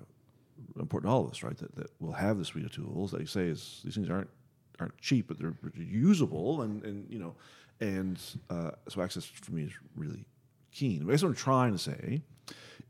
important 0.77 1.09
to 1.09 1.13
all 1.13 1.23
of 1.23 1.31
us, 1.31 1.41
right? 1.41 1.57
That, 1.57 1.73
that 1.75 1.89
we'll 1.99 2.11
have 2.11 2.37
the 2.37 2.43
suite 2.43 2.65
of 2.65 2.71
tools. 2.73 3.11
that 3.11 3.21
you 3.21 3.27
say, 3.27 3.47
is 3.47 3.79
these 3.83 3.95
things 3.95 4.09
aren't 4.09 4.29
aren't 4.79 4.97
cheap, 4.97 5.27
but 5.27 5.39
they're 5.39 5.53
usable, 5.75 6.61
and 6.61 6.83
and 6.83 7.09
you 7.09 7.19
know, 7.19 7.35
and 7.81 8.19
uh, 8.49 8.71
so 8.87 9.01
access 9.01 9.25
for 9.25 9.53
me 9.53 9.63
is 9.63 9.73
really 9.95 10.25
keen. 10.71 11.03
But 11.03 11.09
I 11.09 11.13
guess 11.13 11.23
what 11.23 11.29
I'm 11.29 11.35
trying 11.35 11.71
to 11.73 11.79
say 11.79 12.21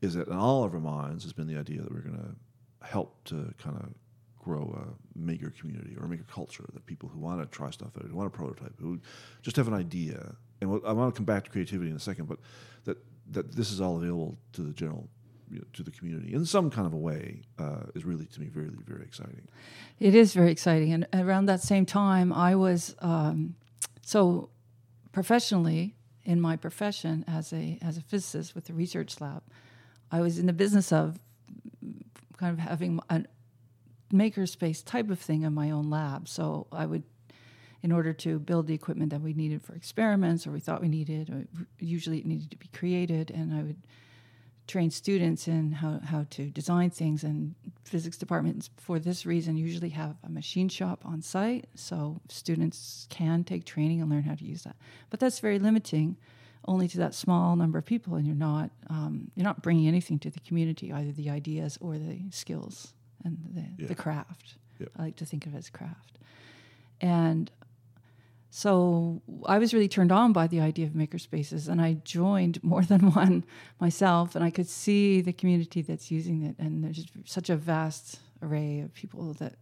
is 0.02 0.14
that 0.16 0.28
in 0.28 0.34
all 0.34 0.64
of 0.64 0.74
our 0.74 0.80
minds 0.80 1.24
has 1.24 1.34
been 1.34 1.48
the 1.48 1.58
idea 1.58 1.82
that 1.82 1.92
we're 1.92 2.02
going 2.02 2.18
to 2.18 2.88
help 2.88 3.24
to 3.26 3.54
kind 3.58 3.78
of 3.78 3.90
grow 4.38 4.74
a 4.82 5.20
maker 5.20 5.52
community 5.60 5.96
or 6.00 6.06
a 6.06 6.08
maker 6.08 6.24
culture 6.32 6.66
that 6.74 6.86
people 6.86 7.10
who 7.10 7.20
want 7.20 7.42
to 7.42 7.46
try 7.56 7.70
stuff 7.70 7.92
out, 7.98 8.06
who 8.08 8.16
want 8.16 8.32
to 8.32 8.38
prototype, 8.38 8.74
who 8.80 9.00
just 9.42 9.58
have 9.58 9.68
an 9.68 9.74
idea. 9.74 10.36
And 10.62 10.82
I 10.86 10.94
want 10.94 11.14
to 11.14 11.18
come 11.18 11.26
back 11.26 11.46
to 11.46 11.52
creativity 11.52 11.90
in 11.90 11.96
a 11.96 12.00
second, 12.00 12.28
but 12.28 12.40
that 12.86 12.98
that 13.32 13.52
this 13.56 13.72
is 13.72 13.80
all 13.80 13.98
available 13.98 14.38
to 14.54 14.62
the 14.62 14.74
general. 14.74 15.08
To 15.74 15.82
the 15.82 15.90
community 15.90 16.36
in 16.36 16.46
some 16.46 16.70
kind 16.70 16.86
of 16.86 16.94
a 16.94 16.98
way 16.98 17.42
uh, 17.58 17.82
is 17.96 18.06
really 18.06 18.28
to 18.28 18.40
me 18.40 18.50
very 18.50 18.70
very 18.86 19.02
exciting. 19.02 19.48
It 20.00 20.14
is 20.14 20.32
very 20.32 20.52
exciting. 20.52 20.94
And 20.94 21.08
around 21.12 21.48
that 21.48 21.60
same 21.60 21.88
time, 21.88 22.32
I 22.32 22.54
was 22.54 22.96
um, 23.00 23.56
so 24.04 24.52
professionally 25.12 25.96
in 26.26 26.40
my 26.40 26.56
profession 26.56 27.26
as 27.28 27.52
a 27.54 27.78
as 27.82 27.98
a 27.98 28.02
physicist 28.02 28.56
with 28.56 28.66
the 28.66 28.74
research 28.74 29.20
lab, 29.20 29.44
I 30.12 30.22
was 30.22 30.38
in 30.38 30.46
the 30.46 30.54
business 30.54 30.92
of 30.92 31.20
kind 32.38 32.54
of 32.54 32.60
having 32.60 33.00
a 33.10 33.24
makerspace 34.14 34.84
type 34.84 35.10
of 35.10 35.20
thing 35.20 35.44
in 35.44 35.54
my 35.54 35.72
own 35.72 35.90
lab. 35.90 36.28
So 36.28 36.68
I 36.72 36.86
would, 36.86 37.04
in 37.84 37.92
order 37.92 38.14
to 38.14 38.40
build 38.40 38.68
the 38.68 38.74
equipment 38.74 39.12
that 39.12 39.22
we 39.22 39.34
needed 39.34 39.62
for 39.62 39.74
experiments 39.76 40.48
or 40.48 40.52
we 40.52 40.60
thought 40.60 40.82
we 40.82 40.88
needed, 40.88 41.48
usually 41.80 42.20
it 42.20 42.26
needed 42.26 42.52
to 42.52 42.58
be 42.58 42.68
created, 42.70 43.32
and 43.32 43.54
I 43.54 43.64
would 43.64 43.78
train 44.70 44.92
students 44.92 45.48
in 45.48 45.72
how, 45.82 46.00
how 46.12 46.26
to 46.30 46.44
design 46.52 46.90
things. 46.92 47.24
And 47.24 47.56
physics 47.84 48.18
departments, 48.18 48.70
for 48.78 49.00
this 49.00 49.26
reason, 49.26 49.58
usually 49.58 49.90
have 49.90 50.16
a 50.24 50.30
machine 50.30 50.70
shop 50.70 51.00
on 51.04 51.22
site, 51.22 51.66
so 51.76 52.22
students 52.30 53.08
can 53.10 53.44
take 53.44 53.66
training 53.66 54.00
and 54.02 54.10
learn 54.10 54.24
how 54.24 54.36
to 54.36 54.46
use 54.46 54.64
that. 54.64 54.76
But 55.10 55.20
that's 55.20 55.40
very 55.40 55.60
limiting, 55.60 56.16
only 56.66 56.88
to 56.90 56.98
that 57.00 57.14
small 57.16 57.56
number 57.56 57.78
of 57.80 57.86
people, 57.86 58.16
and 58.16 58.26
you're 58.28 58.36
not 58.52 58.70
um, 58.90 59.32
you're 59.36 59.50
not 59.52 59.62
bringing 59.64 59.88
anything 59.88 60.20
to 60.20 60.30
the 60.30 60.40
community, 60.48 60.94
either 60.94 61.12
the 61.12 61.30
ideas 61.30 61.78
or 61.82 61.98
the 61.98 62.20
skills 62.32 62.94
and 63.26 63.38
the, 63.56 63.66
Yeah. 63.82 63.88
the 63.88 63.96
craft. 63.96 64.56
I 64.98 65.02
like 65.08 65.16
to 65.18 65.26
think 65.26 65.46
of 65.48 65.54
it 65.56 65.58
as 65.58 65.70
craft, 65.70 66.20
and 67.02 67.50
so 68.50 69.22
I 69.46 69.60
was 69.60 69.74
really 69.74 69.88
turned 69.88 70.12
on 70.12 70.34
by 70.34 70.48
the 70.48 70.60
idea 70.60 70.88
of 70.88 70.94
makerspaces, 70.94 71.68
and 71.68 71.82
I 71.82 71.94
joined 72.04 72.64
more 72.64 72.82
than 72.92 73.12
one 73.12 73.46
myself, 73.80 74.36
and 74.36 74.44
I 74.44 74.50
could 74.50 74.68
see 74.68 75.22
the 75.22 75.34
community 75.34 75.82
that's 75.82 76.10
using 76.12 76.44
it, 76.44 76.56
and 76.58 76.84
there's 76.84 77.06
such 77.26 77.50
a 77.50 77.56
vast 77.56 78.20
array 78.42 78.82
of 78.82 78.94
people 78.94 79.34
that 79.34 79.56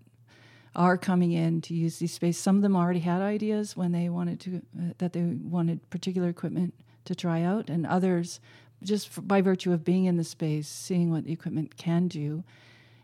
are 0.75 0.97
coming 0.97 1.31
in 1.31 1.59
to 1.59 1.73
use 1.73 1.97
these 1.97 2.13
spaces. 2.13 2.41
Some 2.41 2.57
of 2.57 2.61
them 2.61 2.75
already 2.75 2.99
had 2.99 3.21
ideas 3.21 3.75
when 3.75 3.91
they 3.91 4.09
wanted 4.09 4.39
to 4.41 4.57
uh, 4.57 4.93
that 4.99 5.13
they 5.13 5.23
wanted 5.23 5.89
particular 5.89 6.29
equipment 6.29 6.73
to 7.05 7.15
try 7.15 7.41
out, 7.41 7.69
and 7.69 7.85
others 7.85 8.39
just 8.83 9.07
f- 9.07 9.23
by 9.27 9.41
virtue 9.41 9.73
of 9.73 9.83
being 9.83 10.05
in 10.05 10.17
the 10.17 10.23
space, 10.23 10.67
seeing 10.67 11.09
what 11.09 11.25
the 11.25 11.33
equipment 11.33 11.75
can 11.77 12.07
do, 12.07 12.43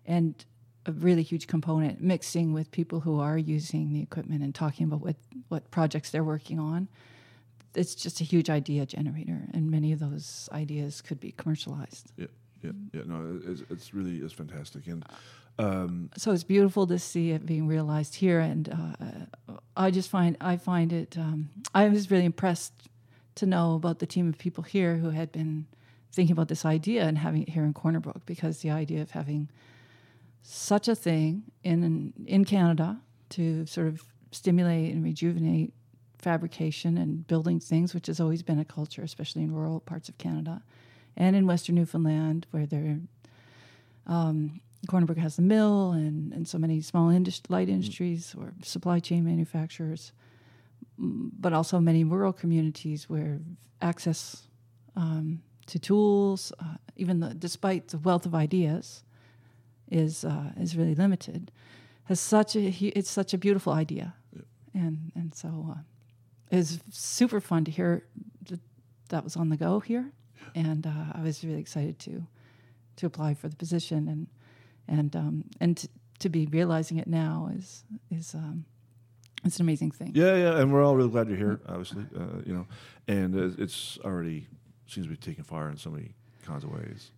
and 0.06 0.46
a 0.86 0.92
really 0.92 1.24
huge 1.24 1.48
component 1.48 2.02
mixing 2.02 2.54
with 2.54 2.70
people 2.72 3.00
who 3.00 3.20
are 3.20 3.38
using 3.38 3.94
the 3.94 4.02
equipment 4.02 4.44
and 4.44 4.54
talking 4.54 4.86
about 4.86 5.02
what, 5.02 5.16
what 5.48 5.72
projects 5.72 6.12
they're 6.12 6.24
working 6.24 6.60
on. 6.60 6.88
It's 7.76 7.96
just 7.96 8.22
a 8.22 8.24
huge 8.24 8.50
idea 8.50 8.86
generator, 8.86 9.48
and 9.54 9.72
many 9.72 9.92
of 9.94 10.00
those 10.00 10.48
ideas 10.52 11.02
could 11.02 11.20
be 11.20 11.32
commercialized. 11.32 12.12
Yeah, 12.18 12.28
yeah, 12.62 12.72
yeah. 12.92 13.02
No, 13.06 13.40
it's, 13.46 13.64
it's 13.70 13.94
really 13.94 14.18
it's 14.18 14.34
fantastic, 14.34 14.86
and 14.86 15.04
um, 15.58 16.10
So 16.16 16.32
it's 16.32 16.44
beautiful 16.44 16.86
to 16.88 17.00
see 17.00 17.32
it 17.32 17.46
being 17.46 17.68
realized 17.68 18.16
here, 18.16 18.40
and 18.40 18.70
uh, 18.70 19.54
I 19.76 19.90
just 19.90 20.10
find 20.10 20.38
I 20.40 20.58
find 20.58 20.94
it. 20.94 21.18
Um, 21.18 21.50
I 21.74 21.90
was 21.90 22.12
really 22.12 22.26
impressed 22.26 22.74
to 23.36 23.46
know 23.48 23.74
about 23.74 23.98
the 23.98 24.06
team 24.06 24.30
of 24.30 24.38
people 24.38 24.64
here 24.64 24.98
who 24.98 25.10
had 25.10 25.32
been 25.32 25.66
thinking 26.12 26.34
about 26.34 26.48
this 26.48 26.66
idea 26.66 27.06
and 27.06 27.18
having 27.18 27.42
it 27.42 27.50
here 27.50 27.64
in 27.64 27.74
Corner 27.74 28.00
Brook, 28.00 28.22
because 28.28 28.60
the 28.60 28.70
idea 28.70 29.02
of 29.02 29.12
having 29.12 29.50
such 30.44 30.88
a 30.88 30.96
thing 30.96 31.44
in 31.64 32.14
in 32.26 32.46
Canada 32.46 33.00
to 33.30 33.66
sort 33.66 33.88
of 33.88 34.04
stimulate 34.32 34.94
and 34.94 35.04
rejuvenate 35.04 35.74
fabrication 36.18 36.98
and 36.98 37.28
building 37.28 37.60
things, 37.60 37.94
which 37.94 38.08
has 38.08 38.20
always 38.20 38.44
been 38.44 38.60
a 38.60 38.66
culture, 38.66 39.02
especially 39.02 39.42
in 39.44 39.54
rural 39.54 39.80
parts 39.80 40.10
of 40.10 40.18
Canada, 40.18 40.62
and 41.18 41.36
in 41.36 41.48
Western 41.48 41.76
Newfoundland, 41.76 42.46
where 42.52 42.66
there, 42.66 43.00
um, 44.08 44.62
has 45.18 45.38
the 45.38 45.42
mill 45.42 45.92
and 45.92 46.34
and 46.34 46.48
so 46.48 46.58
many 46.58 46.82
small 46.82 47.10
indus- 47.10 47.50
light 47.50 47.70
industries 47.70 48.36
or 48.38 48.54
supply 48.62 49.00
chain 49.00 49.24
manufacturers, 49.24 50.12
mm, 51.00 51.30
but 51.40 51.54
also 51.54 51.80
many 51.80 52.04
rural 52.04 52.34
communities 52.34 53.10
where 53.10 53.40
access 53.82 54.48
um, 54.96 55.42
to 55.68 55.80
tools, 55.80 56.52
uh, 56.60 56.76
even 56.98 57.22
the, 57.22 57.34
despite 57.34 57.88
the 57.88 57.98
wealth 57.98 58.26
of 58.26 58.36
ideas, 58.36 59.04
is 59.90 60.26
uh, 60.26 60.52
is 60.60 60.76
really 60.76 60.96
limited. 60.96 61.52
Has 62.06 62.20
such 62.20 62.56
a 62.56 62.70
it's 62.98 63.10
such 63.10 63.34
a 63.34 63.38
beautiful 63.38 63.74
idea, 63.74 64.16
and 64.74 65.12
and 65.16 65.34
so 65.34 65.68
uh, 65.72 65.82
it's 66.52 66.80
super 66.92 67.40
fun 67.40 67.66
to 67.66 67.72
hear 67.72 68.04
that 68.50 68.60
that 69.10 69.24
was 69.24 69.36
on 69.36 69.50
the 69.50 69.58
go 69.58 69.80
here, 69.80 70.12
and 70.56 70.86
uh, 70.86 71.14
I 71.14 71.22
was 71.22 71.44
really 71.44 71.60
excited 71.60 72.00
to 72.00 72.28
to 72.98 73.06
apply 73.06 73.34
for 73.34 73.48
the 73.48 73.56
position 73.56 74.08
and 74.08 74.28
and 74.88 75.16
um, 75.16 75.46
and 75.60 75.78
to, 75.78 75.88
to 76.20 76.30
be 76.30 76.46
realizing 76.46 76.98
it 76.98 77.08
now 77.08 77.50
is 77.56 77.84
is 78.12 78.34
um, 78.34 78.66
it's 79.46 79.58
an 79.58 79.64
amazing 79.64 79.92
thing. 79.92 80.12
yeah, 80.16 80.36
yeah, 80.36 80.60
and 80.60 80.72
we're 80.72 80.84
all 80.84 80.96
really 80.96 81.10
glad 81.10 81.28
you're 81.28 81.38
here. 81.38 81.60
Obviously, 81.68 82.06
uh, 82.16 82.42
you 82.46 82.54
know, 82.54 82.66
and 83.08 83.36
uh, 83.36 83.62
it's 83.62 83.98
already 84.04 84.48
seems 84.88 85.06
to 85.08 85.10
be 85.10 85.18
taking 85.18 85.44
fire 85.44 85.70
in 85.70 85.78
so 85.78 85.90
many 85.90 86.14
kinds 86.46 86.64
of 86.64 86.72
ways. 86.72 87.12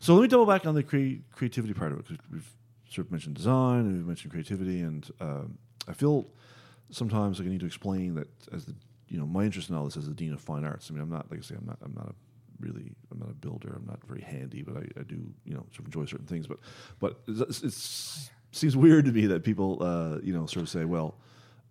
So 0.00 0.14
let 0.14 0.22
me 0.22 0.28
double 0.28 0.46
back 0.46 0.66
on 0.66 0.74
the 0.74 0.82
crea- 0.82 1.22
creativity 1.32 1.74
part 1.74 1.92
of 1.92 1.98
it 1.98 2.08
because 2.08 2.30
we've 2.30 2.50
sort 2.88 3.06
of 3.06 3.12
mentioned 3.12 3.36
design 3.36 3.80
and 3.80 3.96
we've 3.96 4.06
mentioned 4.06 4.32
creativity, 4.32 4.80
and 4.80 5.08
um, 5.20 5.58
I 5.88 5.92
feel 5.92 6.28
sometimes 6.90 7.38
like 7.38 7.48
I 7.48 7.50
need 7.50 7.60
to 7.60 7.66
explain 7.66 8.14
that 8.16 8.28
as 8.52 8.66
the 8.66 8.74
you 9.08 9.18
know 9.18 9.26
my 9.26 9.44
interest 9.44 9.68
in 9.70 9.76
all 9.76 9.84
this 9.84 9.96
as 9.96 10.06
the 10.06 10.14
dean 10.14 10.32
of 10.32 10.40
fine 10.40 10.64
arts. 10.64 10.90
I 10.90 10.94
mean, 10.94 11.02
I'm 11.02 11.10
not 11.10 11.30
like 11.30 11.40
I 11.40 11.42
say, 11.42 11.54
I'm 11.58 11.66
not 11.66 11.78
I'm 11.82 11.94
not 11.94 12.08
a 12.08 12.14
really 12.60 12.92
I'm 13.10 13.18
not 13.18 13.30
a 13.30 13.34
builder. 13.34 13.72
I'm 13.76 13.86
not 13.86 14.00
very 14.06 14.22
handy, 14.22 14.62
but 14.62 14.76
I, 14.76 15.00
I 15.00 15.02
do 15.02 15.22
you 15.44 15.54
know 15.54 15.64
sort 15.70 15.80
of 15.80 15.86
enjoy 15.86 16.06
certain 16.06 16.26
things. 16.26 16.46
But 16.46 16.58
but 16.98 17.20
it's 17.28 18.30
seems 18.52 18.76
weird 18.76 19.06
to 19.06 19.12
me 19.12 19.26
that 19.26 19.42
people 19.42 19.82
uh, 19.82 20.18
you 20.22 20.32
know 20.32 20.46
sort 20.46 20.62
of 20.62 20.68
say, 20.68 20.84
well, 20.84 21.16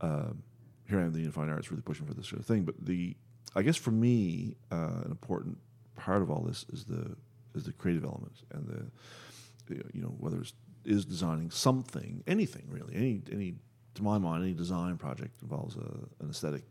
um, 0.01 0.43
here 0.88 1.00
I 1.00 1.03
am, 1.03 1.13
the 1.13 1.20
dean 1.20 1.27
of 1.27 1.34
fine 1.34 1.50
arts, 1.50 1.72
really 1.72 1.84
pushing 1.84 2.05
for 2.05 2.13
this 2.13 2.27
sort 2.27 2.39
of 2.39 2.46
thing. 2.46 2.63
But 2.63 2.75
the 2.84 3.15
I 3.55 3.62
guess 3.62 3.77
for 3.77 3.91
me, 3.91 4.55
uh, 4.72 5.01
an 5.05 5.12
important 5.12 5.58
part 5.96 6.22
of 6.22 6.31
all 6.31 6.41
this 6.41 6.65
is 6.72 6.86
the 6.86 7.15
is 7.55 7.63
the 7.63 7.74
creative 7.74 8.03
element 8.03 8.43
and 8.53 8.67
the 8.67 9.75
you 9.93 10.01
know 10.01 10.13
whether 10.20 10.39
it's 10.39 10.53
is 10.86 11.05
designing 11.05 11.51
something, 11.51 12.24
anything 12.27 12.65
really, 12.70 12.96
any 12.96 13.22
any 13.31 13.55
to 13.96 14.03
my 14.03 14.17
mind, 14.17 14.43
any 14.43 14.53
design 14.53 14.98
project 14.98 15.41
involves 15.41 15.75
a, 15.75 16.24
an 16.24 16.29
aesthetic 16.29 16.63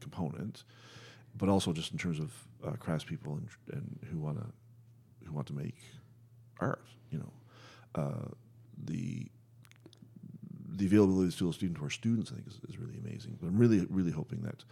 component, 0.00 0.64
but 1.36 1.48
also 1.48 1.72
just 1.72 1.92
in 1.92 1.98
terms 1.98 2.18
of 2.18 2.32
uh, 2.66 2.72
craftspeople 2.72 3.38
and, 3.38 3.48
and 3.72 3.98
who 4.10 4.18
want 4.18 4.38
to 4.38 4.46
who 5.26 5.32
want 5.32 5.46
to 5.46 5.54
make 5.54 5.76
art. 6.60 6.84
You 7.10 7.18
know, 7.18 7.32
uh, 7.94 8.28
the 8.84 9.30
the 10.68 10.86
availability 10.86 11.22
of 11.22 11.30
these 11.30 11.38
tools 11.38 11.58
to 11.58 11.74
our 11.82 11.90
students, 11.90 12.30
I 12.30 12.36
think, 12.36 12.46
is, 12.46 12.60
is 12.68 12.78
really 12.78 12.98
amazing. 12.98 13.38
But 13.40 13.48
I'm 13.48 13.58
really, 13.58 13.86
really 13.90 14.12
hoping 14.12 14.42
that 14.42 14.64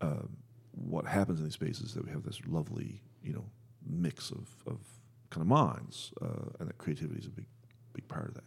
um, 0.00 0.36
what 0.70 1.04
happens 1.04 1.40
in 1.40 1.44
these 1.44 1.54
spaces 1.54 1.92
that 1.94 2.06
we 2.06 2.12
have 2.12 2.22
this 2.22 2.40
lovely, 2.46 3.02
you 3.22 3.34
know, 3.34 3.44
mix 3.88 4.30
of, 4.30 4.48
of 4.66 4.78
kind 5.30 5.42
of 5.42 5.48
minds, 5.48 6.12
uh, 6.22 6.50
and 6.60 6.68
that 6.68 6.78
creativity 6.78 7.20
is 7.20 7.26
a 7.26 7.30
big, 7.30 7.46
big 7.92 8.06
part 8.08 8.28
of 8.28 8.34
that. 8.34 8.44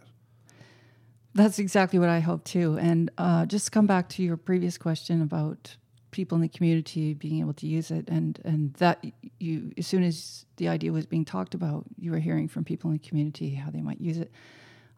That's 1.34 1.60
exactly 1.60 2.00
what 2.00 2.10
I 2.10 2.20
hope 2.20 2.44
too. 2.46 2.78
And 2.80 3.12
uh, 3.18 3.46
just 3.46 3.66
to 3.66 3.72
come 3.72 3.86
back 3.86 4.10
to 4.10 4.24
your 4.24 4.38
previous 4.38 4.78
question 4.78 5.22
about 5.22 5.76
people 6.12 6.36
in 6.36 6.42
the 6.42 6.48
community 6.48 7.14
being 7.14 7.42
able 7.42 7.54
to 7.54 7.68
use 7.68 7.92
it, 7.92 8.10
and 8.10 8.40
and 8.44 8.74
that 8.76 9.06
you, 9.40 9.72
as 9.78 9.86
soon 9.86 10.04
as 10.04 10.46
the 10.56 10.68
idea 10.68 10.92
was 10.92 11.06
being 11.06 11.26
talked 11.26 11.54
about, 11.54 11.86
you 12.00 12.12
were 12.12 12.20
hearing 12.20 12.48
from 12.48 12.64
people 12.64 12.90
in 12.90 12.98
the 12.98 13.08
community 13.08 13.54
how 13.54 13.70
they 13.70 13.82
might 13.82 14.02
use 14.02 14.18
it. 14.18 14.32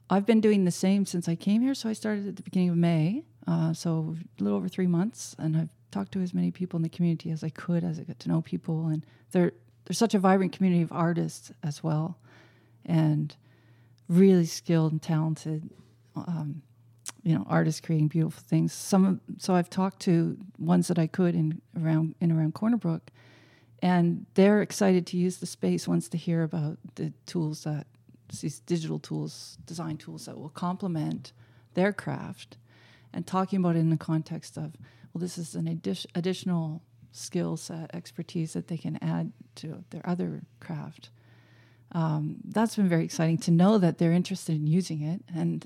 I've 0.09 0.25
been 0.25 0.41
doing 0.41 0.65
the 0.65 0.71
same 0.71 1.05
since 1.05 1.27
I 1.27 1.35
came 1.35 1.61
here. 1.61 1.75
So 1.75 1.89
I 1.89 1.93
started 1.93 2.27
at 2.27 2.35
the 2.35 2.43
beginning 2.43 2.69
of 2.69 2.77
May, 2.77 3.23
uh, 3.47 3.73
so 3.73 4.15
a 4.39 4.43
little 4.43 4.57
over 4.57 4.69
three 4.69 4.87
months, 4.87 5.35
and 5.37 5.57
I've 5.57 5.69
talked 5.91 6.11
to 6.13 6.21
as 6.21 6.33
many 6.33 6.51
people 6.51 6.77
in 6.77 6.83
the 6.83 6.89
community 6.89 7.31
as 7.31 7.43
I 7.43 7.49
could 7.49 7.83
as 7.83 7.99
I 7.99 8.03
got 8.03 8.19
to 8.19 8.29
know 8.29 8.41
people. 8.41 8.87
And 8.87 9.05
they're 9.31 9.53
there's 9.89 9.97
such 9.97 10.13
a 10.13 10.19
vibrant 10.19 10.53
community 10.53 10.83
of 10.83 10.91
artists 10.91 11.51
as 11.63 11.83
well, 11.83 12.19
and 12.85 13.35
really 14.07 14.45
skilled 14.45 14.91
and 14.91 15.01
talented 15.01 15.67
um, 16.15 16.61
you 17.23 17.33
know, 17.33 17.43
artists 17.49 17.81
creating 17.81 18.07
beautiful 18.07 18.43
things. 18.47 18.71
Some 18.71 19.19
so 19.39 19.55
I've 19.55 19.69
talked 19.69 19.99
to 20.01 20.37
ones 20.59 20.87
that 20.89 20.99
I 20.99 21.07
could 21.07 21.33
in 21.33 21.61
around 21.75 22.13
in 22.21 22.31
around 22.31 22.53
Corner 22.53 22.77
Brook, 22.77 23.09
and 23.81 24.27
they're 24.35 24.61
excited 24.61 25.07
to 25.07 25.17
use 25.17 25.37
the 25.37 25.47
space 25.47 25.87
once 25.87 26.07
to 26.09 26.17
hear 26.17 26.43
about 26.43 26.77
the 26.95 27.11
tools 27.25 27.63
that 27.63 27.87
these 28.41 28.59
digital 28.59 28.99
tools, 28.99 29.57
design 29.65 29.97
tools 29.97 30.27
that 30.27 30.37
will 30.37 30.49
complement 30.49 31.33
their 31.73 31.91
craft, 31.91 32.57
and 33.11 33.25
talking 33.25 33.57
about 33.57 33.75
it 33.75 33.79
in 33.79 33.89
the 33.89 33.97
context 33.97 34.55
of 34.55 34.75
well, 35.13 35.19
this 35.19 35.39
is 35.39 35.55
an 35.55 35.65
addi- 35.65 36.05
additional 36.13 36.83
skill 37.11 37.57
set, 37.57 37.93
expertise 37.93 38.53
that 38.53 38.67
they 38.67 38.77
can 38.77 38.97
add 39.01 39.31
to 39.55 39.83
their 39.89 40.07
other 40.07 40.41
craft. 40.59 41.09
Um, 41.91 42.37
that's 42.45 42.75
been 42.75 42.89
very 42.89 43.03
exciting 43.03 43.37
to 43.39 43.51
know 43.51 43.77
that 43.79 43.97
they're 43.97 44.11
interested 44.11 44.55
in 44.55 44.67
using 44.67 45.01
it 45.01 45.21
and 45.33 45.65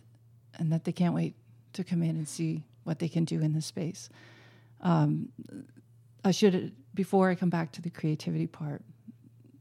and 0.57 0.71
that 0.71 0.83
they 0.83 0.91
can't 0.91 1.15
wait 1.15 1.35
to 1.73 1.83
come 1.83 2.03
in 2.03 2.15
and 2.15 2.27
see 2.27 2.63
what 2.83 2.99
they 2.99 3.07
can 3.07 3.25
do 3.25 3.41
in 3.41 3.53
this 3.53 3.65
space. 3.65 4.09
Um, 4.81 5.29
I 6.23 6.31
should, 6.31 6.73
before 6.93 7.29
I 7.29 7.35
come 7.35 7.49
back 7.49 7.71
to 7.73 7.81
the 7.81 7.89
creativity 7.89 8.47
part, 8.47 8.81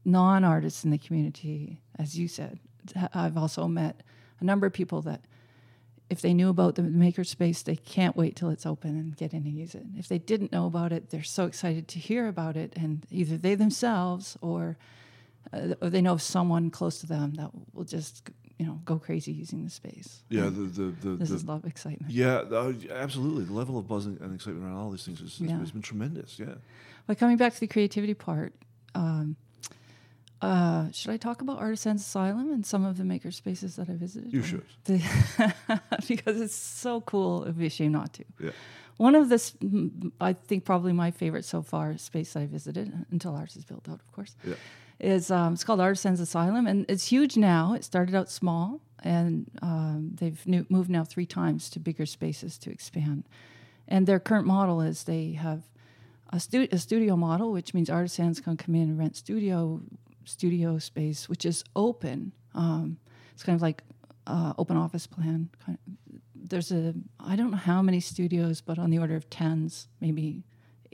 non 0.05 0.43
artists 0.43 0.83
in 0.83 0.91
the 0.91 0.97
community, 0.97 1.81
as 1.97 2.17
you 2.17 2.27
said, 2.27 2.59
I've 3.13 3.37
also 3.37 3.67
met 3.67 4.01
a 4.39 4.43
number 4.43 4.67
of 4.67 4.73
people 4.73 5.01
that 5.03 5.21
if 6.13 6.21
they 6.21 6.33
knew 6.33 6.49
about 6.49 6.75
the 6.75 6.81
makerspace, 6.83 7.63
they 7.63 7.75
can't 7.75 8.15
wait 8.15 8.35
till 8.35 8.49
it's 8.49 8.65
open 8.73 8.91
and 9.01 9.17
get 9.17 9.33
in 9.33 9.43
and 9.49 9.53
use 9.65 9.73
it. 9.75 9.85
If 9.97 10.07
they 10.07 10.19
didn't 10.31 10.51
know 10.51 10.65
about 10.67 10.91
it, 10.93 11.09
they're 11.09 11.23
so 11.39 11.45
excited 11.45 11.87
to 11.93 11.99
hear 11.99 12.27
about 12.27 12.55
it, 12.55 12.71
and 12.75 13.05
either 13.11 13.35
they 13.37 13.55
themselves 13.55 14.37
or, 14.41 14.77
uh, 15.51 15.75
or 15.81 15.89
they 15.89 16.01
know 16.01 16.17
someone 16.17 16.69
close 16.69 16.99
to 17.01 17.07
them 17.07 17.33
that 17.39 17.49
will 17.73 17.83
just 17.97 18.29
you 18.59 18.65
know 18.67 18.79
go 18.85 18.95
crazy 19.07 19.31
using 19.43 19.63
the 19.63 19.69
space. 19.81 20.23
Yeah, 20.29 20.45
And 20.47 20.55
the 20.55 20.81
the, 20.81 20.87
the, 21.09 21.15
this 21.17 21.29
the 21.29 21.35
is 21.35 21.49
of 21.49 21.65
excitement. 21.65 22.11
yeah, 22.13 22.35
uh, 22.61 22.73
absolutely. 22.91 23.43
The 23.45 23.53
level 23.53 23.77
of 23.77 23.87
buzz 23.87 24.05
and 24.05 24.35
excitement 24.35 24.65
around 24.65 24.77
all 24.77 24.91
these 24.91 25.05
things 25.05 25.19
is, 25.21 25.39
Yeah. 25.39 25.57
has 25.59 25.71
been 25.71 25.81
tremendous. 25.81 26.37
Yeah. 26.39 26.55
But 27.07 27.17
coming 27.17 27.37
back 27.37 27.53
to 27.55 27.59
the 27.59 27.67
creativity 27.67 28.13
part, 28.13 28.53
um, 28.95 29.35
uh, 30.43 30.91
should 30.91 31.11
I 31.11 31.17
talk 31.17 31.41
about 31.41 31.57
Artisans 31.59 32.01
Asylum 32.01 32.51
and 32.51 32.65
some 32.65 32.83
of 32.85 32.97
the 32.97 33.03
maker 33.05 33.31
spaces 33.31 33.75
that 33.77 33.89
I 33.89 33.93
visited? 33.93 34.33
You 34.33 34.43
should. 34.43 34.65
The- 34.85 35.01
because 36.07 36.41
it's 36.41 36.55
so 36.55 37.01
cool. 37.01 37.43
It'd 37.43 37.57
be 37.57 37.67
a 37.67 37.69
shame 37.69 37.91
not 37.93 38.13
to. 38.13 38.23
Yeah. 38.39 38.51
One 38.97 39.15
of 39.15 39.29
this, 39.29 39.51
mm, 39.53 40.11
I 40.21 40.33
think 40.33 40.65
probably 40.65 40.93
my 40.93 41.11
favorite 41.11 41.45
so 41.45 41.61
far 41.61 41.97
space 41.97 42.35
I 42.35 42.45
visited 42.45 42.93
until 43.11 43.35
ours 43.35 43.55
is 43.55 43.65
built 43.65 43.87
out, 43.89 43.99
of 44.01 44.11
course, 44.11 44.35
Yeah. 44.45 44.55
is 44.99 45.31
um, 45.31 45.53
it's 45.53 45.63
called 45.63 45.79
Artisans 45.79 46.19
Asylum, 46.19 46.67
and 46.67 46.85
it's 46.89 47.07
huge 47.07 47.37
now. 47.37 47.73
It 47.73 47.83
started 47.83 48.13
out 48.13 48.29
small, 48.29 48.81
and 49.01 49.49
um, 49.61 50.11
they've 50.19 50.45
new, 50.45 50.65
moved 50.69 50.89
now 50.89 51.03
three 51.05 51.25
times 51.25 51.69
to 51.71 51.79
bigger 51.79 52.05
spaces 52.05 52.57
to 52.59 52.69
expand. 52.69 53.23
And 53.87 54.05
their 54.07 54.19
current 54.19 54.45
model 54.45 54.79
is 54.81 55.03
they 55.03 55.31
have 55.33 55.63
a, 56.31 56.39
stu- 56.39 56.67
a 56.71 56.77
studio 56.77 57.15
model, 57.15 57.51
which 57.51 57.73
means 57.73 57.89
artisans 57.89 58.39
can 58.41 58.57
come 58.57 58.75
in 58.75 58.83
and 58.89 58.99
rent 58.99 59.15
studio 59.15 59.81
studio 60.25 60.79
space, 60.79 61.29
which 61.29 61.45
is 61.45 61.63
open. 61.75 62.31
Um, 62.53 62.97
it's 63.33 63.43
kind 63.43 63.55
of 63.55 63.61
like 63.61 63.83
uh, 64.27 64.53
open 64.57 64.77
office 64.77 65.07
plan. 65.07 65.49
Kind 65.65 65.77
of, 65.77 66.19
there's 66.49 66.71
a 66.71 66.93
I 67.19 67.35
don't 67.35 67.51
know 67.51 67.57
how 67.57 67.81
many 67.81 67.99
studios, 67.99 68.61
but 68.61 68.77
on 68.77 68.89
the 68.89 68.99
order 68.99 69.15
of 69.15 69.29
tens, 69.29 69.87
maybe 69.99 70.43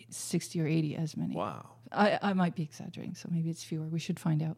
sixty 0.10 0.62
or 0.62 0.68
eighty 0.68 0.96
as 0.96 1.18
many. 1.18 1.36
Wow. 1.36 1.70
I, 1.92 2.20
I 2.22 2.34
might 2.34 2.56
be 2.56 2.64
exaggerating, 2.64 3.16
so 3.16 3.30
maybe 3.32 3.50
it's 3.50 3.64
fewer. 3.64 3.88
We 3.88 4.00
should 4.00 4.20
find 4.20 4.44
out. 4.44 4.58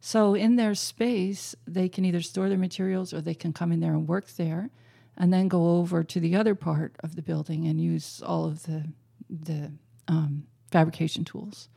So 0.00 0.34
in 0.34 0.56
their 0.56 0.74
space, 0.74 1.54
they 1.66 1.88
can 1.88 2.04
either 2.04 2.22
store 2.22 2.48
their 2.48 2.58
materials 2.58 3.12
or 3.12 3.20
they 3.20 3.34
can 3.34 3.52
come 3.52 3.70
in 3.70 3.80
there 3.80 3.92
and 3.92 4.08
work 4.08 4.26
there, 4.32 4.70
and 5.16 5.32
then 5.32 5.46
go 5.48 5.76
over 5.76 6.02
to 6.02 6.20
the 6.20 6.34
other 6.34 6.54
part 6.54 6.96
of 7.04 7.16
the 7.16 7.22
building 7.22 7.66
and 7.68 7.80
use 7.80 8.22
all 8.24 8.46
of 8.46 8.62
the 8.64 8.84
the 9.28 9.72
um, 10.08 10.46
fabrication 10.70 11.24
tools. 11.24 11.68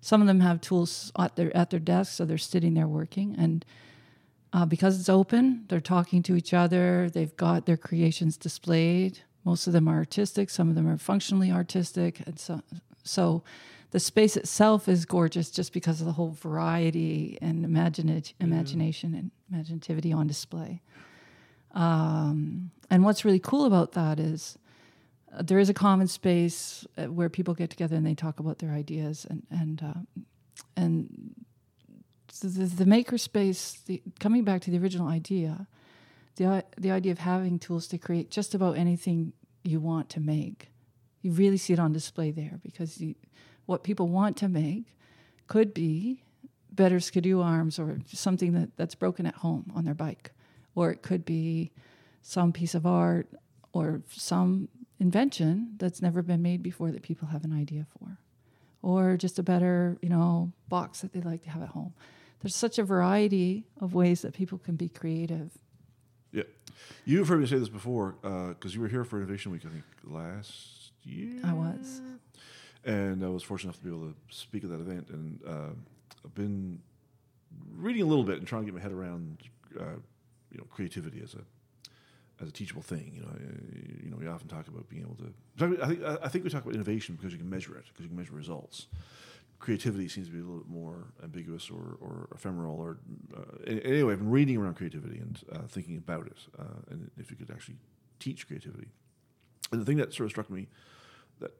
Some 0.00 0.20
of 0.20 0.26
them 0.26 0.40
have 0.40 0.60
tools 0.60 1.12
at 1.18 1.36
their 1.36 1.54
at 1.56 1.70
their 1.70 1.80
desks, 1.80 2.16
so 2.16 2.24
they're 2.24 2.38
sitting 2.38 2.74
there 2.74 2.88
working. 2.88 3.36
And 3.38 3.64
uh, 4.52 4.66
because 4.66 4.98
it's 4.98 5.08
open, 5.08 5.64
they're 5.68 5.80
talking 5.80 6.22
to 6.24 6.36
each 6.36 6.52
other. 6.54 7.10
They've 7.10 7.36
got 7.36 7.66
their 7.66 7.76
creations 7.76 8.36
displayed. 8.36 9.20
Most 9.44 9.66
of 9.66 9.72
them 9.72 9.88
are 9.88 9.96
artistic. 9.96 10.50
Some 10.50 10.68
of 10.68 10.74
them 10.74 10.88
are 10.88 10.96
functionally 10.96 11.50
artistic, 11.50 12.20
and 12.26 12.38
so 12.38 12.62
so 13.02 13.42
the 13.90 14.00
space 14.00 14.36
itself 14.36 14.88
is 14.88 15.04
gorgeous 15.04 15.50
just 15.50 15.72
because 15.72 16.00
of 16.00 16.06
the 16.06 16.12
whole 16.12 16.30
variety 16.30 17.38
and 17.40 17.64
imagina- 17.64 18.32
imagination 18.40 19.14
and 19.14 19.30
imaginativity 19.52 20.14
on 20.14 20.26
display. 20.26 20.80
Um, 21.72 22.70
and 22.88 23.04
what's 23.04 23.24
really 23.24 23.38
cool 23.38 23.64
about 23.64 23.92
that 23.92 24.18
is 24.20 24.58
there 25.38 25.58
is 25.58 25.68
a 25.68 25.74
common 25.74 26.08
space 26.08 26.86
uh, 26.98 27.04
where 27.04 27.28
people 27.28 27.54
get 27.54 27.70
together 27.70 27.96
and 27.96 28.06
they 28.06 28.14
talk 28.14 28.40
about 28.40 28.58
their 28.58 28.72
ideas 28.72 29.26
and 29.28 29.46
and 29.50 29.82
uh, 29.82 30.22
and 30.76 31.34
the, 32.40 32.48
the, 32.48 32.64
the 32.64 32.86
maker 32.86 33.18
space. 33.18 33.80
The, 33.86 34.02
coming 34.18 34.44
back 34.44 34.62
to 34.62 34.70
the 34.70 34.78
original 34.78 35.08
idea, 35.08 35.66
the 36.36 36.64
the 36.76 36.90
idea 36.90 37.12
of 37.12 37.18
having 37.18 37.58
tools 37.58 37.86
to 37.88 37.98
create 37.98 38.30
just 38.30 38.54
about 38.54 38.76
anything 38.76 39.32
you 39.62 39.78
want 39.78 40.08
to 40.10 40.20
make, 40.20 40.68
you 41.22 41.32
really 41.32 41.58
see 41.58 41.72
it 41.72 41.78
on 41.78 41.92
display 41.92 42.30
there 42.30 42.58
because 42.62 43.00
you, 43.00 43.14
what 43.66 43.84
people 43.84 44.08
want 44.08 44.36
to 44.38 44.48
make 44.48 44.96
could 45.46 45.74
be 45.74 46.22
better 46.72 47.00
skidoo 47.00 47.40
arms 47.40 47.78
or 47.78 47.98
something 48.06 48.52
that, 48.52 48.76
that's 48.76 48.94
broken 48.94 49.26
at 49.26 49.34
home 49.34 49.70
on 49.74 49.84
their 49.84 49.94
bike, 49.94 50.32
or 50.74 50.90
it 50.90 51.02
could 51.02 51.24
be 51.24 51.72
some 52.22 52.52
piece 52.52 52.74
of 52.74 52.86
art 52.86 53.28
or 53.72 54.02
some 54.10 54.68
invention 55.00 55.74
that's 55.78 56.00
never 56.00 56.22
been 56.22 56.42
made 56.42 56.62
before 56.62 56.92
that 56.92 57.02
people 57.02 57.28
have 57.28 57.42
an 57.42 57.52
idea 57.52 57.86
for, 57.98 58.18
or 58.82 59.16
just 59.16 59.38
a 59.38 59.42
better, 59.42 59.96
you 60.02 60.08
know, 60.08 60.52
box 60.68 61.00
that 61.00 61.12
they 61.12 61.20
like 61.22 61.42
to 61.42 61.50
have 61.50 61.62
at 61.62 61.70
home. 61.70 61.94
There's 62.40 62.54
such 62.54 62.78
a 62.78 62.84
variety 62.84 63.64
of 63.80 63.94
ways 63.94 64.22
that 64.22 64.34
people 64.34 64.58
can 64.58 64.76
be 64.76 64.88
creative. 64.88 65.50
Yeah. 66.32 66.44
You've 67.04 67.28
heard 67.28 67.40
me 67.40 67.46
say 67.46 67.58
this 67.58 67.68
before 67.68 68.14
because 68.22 68.74
you 68.74 68.80
were 68.80 68.88
here 68.88 69.04
for 69.04 69.18
Innovation 69.18 69.52
Week, 69.52 69.62
I 69.66 69.70
think, 69.70 69.84
last 70.04 70.92
year. 71.02 71.40
I 71.44 71.52
was. 71.52 72.00
And 72.84 73.22
I 73.22 73.28
was 73.28 73.42
fortunate 73.42 73.70
enough 73.74 73.82
to 73.82 73.84
be 73.84 73.90
able 73.94 74.08
to 74.08 74.14
speak 74.30 74.64
at 74.64 74.70
that 74.70 74.80
event. 74.80 75.08
And 75.10 75.40
uh, 75.46 75.70
I've 76.24 76.34
been 76.34 76.80
reading 77.74 78.02
a 78.02 78.06
little 78.06 78.24
bit 78.24 78.38
and 78.38 78.46
trying 78.46 78.62
to 78.62 78.66
get 78.66 78.74
my 78.74 78.80
head 78.80 78.92
around, 78.92 79.38
uh, 79.78 79.98
you 80.50 80.58
know, 80.58 80.64
creativity 80.70 81.20
as 81.22 81.34
a 81.34 81.42
as 82.40 82.48
a 82.48 82.52
teachable 82.52 82.82
thing. 82.82 83.12
You 83.16 83.22
know, 83.22 83.28
uh, 83.28 84.02
you 84.02 84.10
know, 84.10 84.16
we 84.16 84.26
often 84.26 84.48
talk 84.48 84.68
about 84.68 84.88
being 84.88 85.02
able 85.02 85.16
to. 85.16 85.82
I 85.82 85.86
think 85.86 86.02
I 86.22 86.28
think 86.28 86.44
we 86.44 86.50
talk 86.50 86.62
about 86.62 86.74
innovation 86.74 87.16
because 87.16 87.32
you 87.32 87.38
can 87.38 87.50
measure 87.50 87.76
it, 87.76 87.84
because 87.86 88.02
you 88.02 88.08
can 88.08 88.16
measure 88.16 88.34
results. 88.34 88.86
Creativity 89.58 90.08
seems 90.08 90.26
to 90.28 90.32
be 90.32 90.38
a 90.38 90.42
little 90.42 90.60
bit 90.60 90.70
more 90.70 91.12
ambiguous 91.22 91.70
or, 91.70 91.98
or 92.00 92.28
ephemeral. 92.34 92.76
Or 92.76 92.98
uh, 93.36 93.42
anyway, 93.66 94.14
I've 94.14 94.18
been 94.18 94.30
reading 94.30 94.56
around 94.56 94.74
creativity 94.76 95.18
and 95.18 95.38
uh, 95.52 95.66
thinking 95.68 95.98
about 95.98 96.26
it, 96.26 96.38
uh, 96.58 96.80
and 96.90 97.10
if 97.18 97.30
you 97.30 97.36
could 97.36 97.50
actually 97.50 97.76
teach 98.18 98.46
creativity. 98.46 98.88
And 99.70 99.80
the 99.80 99.84
thing 99.84 99.98
that 99.98 100.14
sort 100.14 100.24
of 100.24 100.30
struck 100.30 100.50
me 100.50 100.68
that 101.40 101.52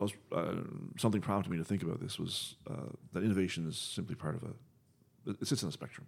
was 0.00 0.12
uh, 0.32 0.54
something 0.98 1.20
prompted 1.20 1.50
me 1.50 1.58
to 1.58 1.64
think 1.64 1.82
about 1.82 2.00
this 2.00 2.18
was 2.18 2.56
uh, 2.70 2.90
that 3.12 3.22
innovation 3.22 3.68
is 3.68 3.76
simply 3.76 4.14
part 4.14 4.34
of 4.34 4.42
a 4.44 4.54
it 5.24 5.46
sits 5.46 5.62
on 5.62 5.68
a 5.68 5.72
spectrum, 5.72 6.06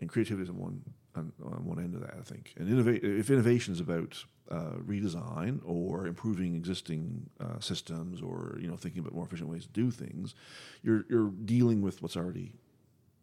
and 0.00 0.08
creativity 0.08 0.42
is 0.42 0.48
on 0.48 0.58
one 0.58 0.82
on, 1.16 1.32
on 1.44 1.64
one 1.64 1.78
end 1.78 1.94
of 1.94 2.00
that. 2.00 2.14
I 2.18 2.22
think, 2.22 2.54
and 2.58 2.68
innovate 2.68 3.02
if 3.04 3.30
innovation 3.30 3.72
is 3.74 3.80
about 3.80 4.24
uh, 4.50 4.76
redesign 4.86 5.60
or 5.64 6.06
improving 6.06 6.54
existing 6.54 7.28
uh, 7.40 7.58
systems 7.60 8.20
or 8.22 8.58
you 8.60 8.68
know 8.68 8.76
thinking 8.76 9.00
about 9.00 9.14
more 9.14 9.24
efficient 9.24 9.48
ways 9.48 9.64
to 9.64 9.70
do 9.70 9.90
things, 9.90 10.34
you're 10.82 11.04
you're 11.08 11.30
dealing 11.44 11.82
with 11.82 12.02
what's 12.02 12.16
already 12.16 12.52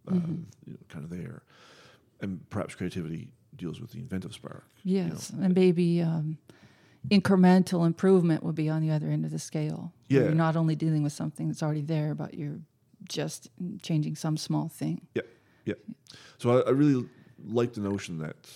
uh, 0.10 0.16
you 0.16 0.74
know, 0.74 0.78
kind 0.88 1.04
of 1.04 1.10
there, 1.10 1.44
and 2.22 2.48
perhaps 2.50 2.76
creativity 2.76 3.30
deals 3.56 3.82
with 3.82 3.92
the 3.92 4.00
inventive 4.00 4.34
spark. 4.34 4.66
you 4.84 5.04
know. 5.04 5.10
Yes, 5.10 5.30
and 5.30 5.54
maybe 5.54 6.02
um, 6.02 6.38
incremental 7.10 7.86
improvement 7.86 8.44
would 8.44 8.56
be 8.56 8.70
on 8.70 8.82
the 8.82 8.92
other 8.92 9.08
end 9.08 9.26
of 9.26 9.32
the 9.32 9.40
scale. 9.40 9.94
Yeah. 10.08 10.22
you're 10.22 10.32
not 10.32 10.56
only 10.56 10.76
dealing 10.76 11.04
with 11.04 11.14
something 11.14 11.48
that's 11.48 11.62
already 11.62 11.82
there, 11.82 12.16
but 12.16 12.34
you're 12.34 12.60
just 13.08 13.50
changing 13.82 14.16
some 14.16 14.38
small 14.38 14.68
thing. 14.68 15.02
Yeah, 15.14 15.22
yeah. 15.66 15.76
So 16.38 16.60
I, 16.62 16.68
I 16.68 16.72
really 16.72 17.08
like 17.48 17.74
the 17.74 17.82
notion 17.82 18.18
that 18.20 18.50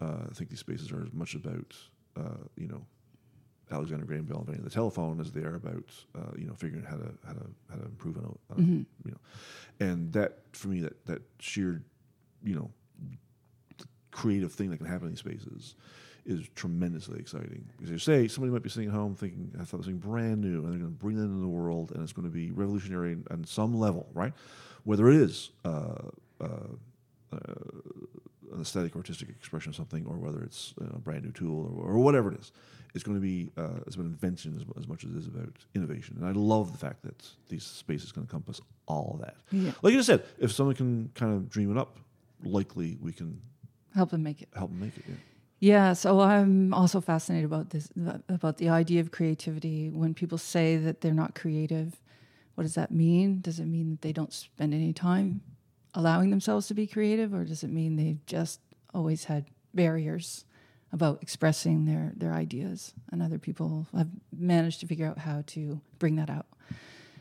uh, 0.00 0.24
I 0.30 0.34
think 0.34 0.50
these 0.50 0.60
spaces 0.60 0.90
are 0.92 1.02
as 1.02 1.12
much 1.12 1.34
about 1.34 1.74
uh, 2.16 2.36
you 2.56 2.68
know 2.68 2.82
Alexander 3.70 4.04
Graham 4.04 4.24
Bell 4.24 4.40
inventing 4.40 4.64
the 4.64 4.70
telephone 4.70 5.20
as 5.20 5.32
they 5.32 5.40
are 5.42 5.54
about 5.56 5.84
uh, 6.16 6.32
you 6.36 6.46
know 6.46 6.54
figuring 6.54 6.84
out 6.84 6.90
how 6.90 6.96
to 6.96 7.10
how 7.26 7.32
to 7.32 7.46
how 7.70 7.76
to 7.76 7.84
improve 7.84 8.16
on, 8.18 8.36
a- 8.50 8.54
a- 8.54 8.62
you 8.64 8.86
know, 9.06 9.86
and 9.86 10.12
that 10.12 10.38
for 10.52 10.68
me 10.68 10.80
that 10.80 11.04
that 11.06 11.22
sheer 11.40 11.82
you 12.44 12.54
know 12.54 12.70
creative 14.10 14.52
thing 14.52 14.70
that 14.70 14.76
can 14.78 14.86
happen 14.86 15.06
in 15.08 15.12
these 15.12 15.18
spaces 15.20 15.74
is 16.26 16.46
tremendously 16.54 17.18
exciting. 17.18 17.66
Because 17.76 17.90
you 17.90 17.98
say 17.98 18.28
somebody 18.28 18.52
might 18.52 18.62
be 18.62 18.70
sitting 18.70 18.88
at 18.88 18.94
home 18.94 19.14
thinking, 19.14 19.50
I 19.60 19.64
thought 19.64 19.84
something 19.84 19.98
brand 19.98 20.40
new, 20.40 20.62
and 20.62 20.72
they're 20.72 20.78
going 20.78 20.82
to 20.84 20.86
bring 20.88 21.16
that 21.16 21.24
into 21.24 21.40
the 21.40 21.48
world, 21.48 21.90
and 21.92 22.02
it's 22.02 22.12
going 22.12 22.26
to 22.28 22.32
be 22.32 22.50
revolutionary 22.50 23.16
on 23.30 23.44
some 23.44 23.74
level, 23.78 24.06
right? 24.14 24.32
Whether 24.84 25.08
it 25.08 25.16
is 25.16 25.50
uh, 25.64 25.94
uh, 26.40 26.46
uh, 27.32 27.36
an 28.54 28.60
aesthetic 28.60 28.94
or 28.94 28.98
artistic 28.98 29.28
expression 29.28 29.70
of 29.70 29.76
something, 29.76 30.04
or 30.06 30.16
whether 30.16 30.42
it's 30.42 30.74
a 30.80 30.98
brand 30.98 31.24
new 31.24 31.32
tool, 31.32 31.74
or, 31.78 31.92
or 31.92 31.98
whatever 31.98 32.32
it 32.32 32.40
is, 32.40 32.52
it's 32.94 33.02
going 33.04 33.16
to 33.16 33.20
be 33.20 33.50
uh, 33.56 33.80
it's 33.86 33.96
about 33.96 34.06
invention 34.06 34.54
as, 34.56 34.64
as 34.80 34.86
much 34.88 35.04
as 35.04 35.10
it 35.10 35.16
is 35.18 35.26
about 35.26 35.52
innovation. 35.74 36.16
And 36.18 36.26
I 36.26 36.32
love 36.32 36.72
the 36.72 36.78
fact 36.78 37.02
that 37.02 37.26
these 37.48 37.64
spaces 37.64 38.12
can 38.12 38.22
encompass 38.22 38.60
all 38.86 39.12
of 39.14 39.20
that. 39.20 39.36
Yeah. 39.50 39.72
Like 39.82 39.94
you 39.94 40.02
said, 40.02 40.22
if 40.38 40.52
someone 40.52 40.74
can 40.76 41.10
kind 41.14 41.32
of 41.34 41.48
dream 41.50 41.70
it 41.70 41.78
up, 41.78 41.98
likely 42.42 42.96
we 43.00 43.12
can 43.12 43.40
Help 43.94 44.10
them 44.10 44.22
make 44.22 44.42
it. 44.42 44.48
help 44.56 44.70
them 44.70 44.80
make 44.80 44.96
it. 44.96 45.04
Yeah. 45.08 45.14
Yeah, 45.60 45.92
so 45.94 46.20
I'm 46.20 46.74
also 46.74 47.00
fascinated 47.00 47.46
about 47.46 47.70
this 47.70 47.88
about 48.28 48.58
the 48.58 48.68
idea 48.68 49.00
of 49.00 49.10
creativity. 49.12 49.88
When 49.88 50.12
people 50.12 50.36
say 50.36 50.76
that 50.76 51.00
they're 51.00 51.14
not 51.14 51.34
creative, 51.34 51.98
what 52.54 52.64
does 52.64 52.74
that 52.74 52.90
mean? 52.90 53.40
Does 53.40 53.60
it 53.60 53.64
mean 53.66 53.92
that 53.92 54.02
they 54.02 54.12
don't 54.12 54.32
spend 54.32 54.74
any 54.74 54.92
time 54.92 55.40
allowing 55.94 56.30
themselves 56.30 56.66
to 56.68 56.74
be 56.74 56.86
creative, 56.86 57.32
or 57.32 57.44
does 57.44 57.62
it 57.62 57.70
mean 57.70 57.96
they've 57.96 58.24
just 58.26 58.60
always 58.92 59.24
had 59.24 59.46
barriers 59.72 60.44
about 60.92 61.20
expressing 61.22 61.86
their 61.86 62.12
their 62.16 62.32
ideas, 62.32 62.94
and 63.10 63.22
other 63.22 63.38
people 63.38 63.86
have 63.94 64.08
managed 64.36 64.80
to 64.80 64.86
figure 64.86 65.06
out 65.06 65.18
how 65.18 65.42
to 65.46 65.80
bring 65.98 66.16
that 66.16 66.30
out? 66.30 66.46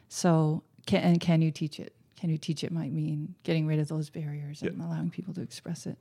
So, 0.09 0.63
can, 0.85 1.01
and 1.01 1.19
can 1.19 1.41
you 1.41 1.51
teach 1.51 1.79
it? 1.79 1.93
Can 2.19 2.29
you 2.29 2.37
teach 2.37 2.63
it? 2.63 2.71
Might 2.71 2.91
mean 2.91 3.35
getting 3.43 3.67
rid 3.67 3.79
of 3.79 3.87
those 3.87 4.09
barriers 4.09 4.61
and 4.61 4.81
allowing 4.81 5.09
people 5.09 5.33
to 5.33 5.41
express 5.41 5.85
it. 5.85 5.97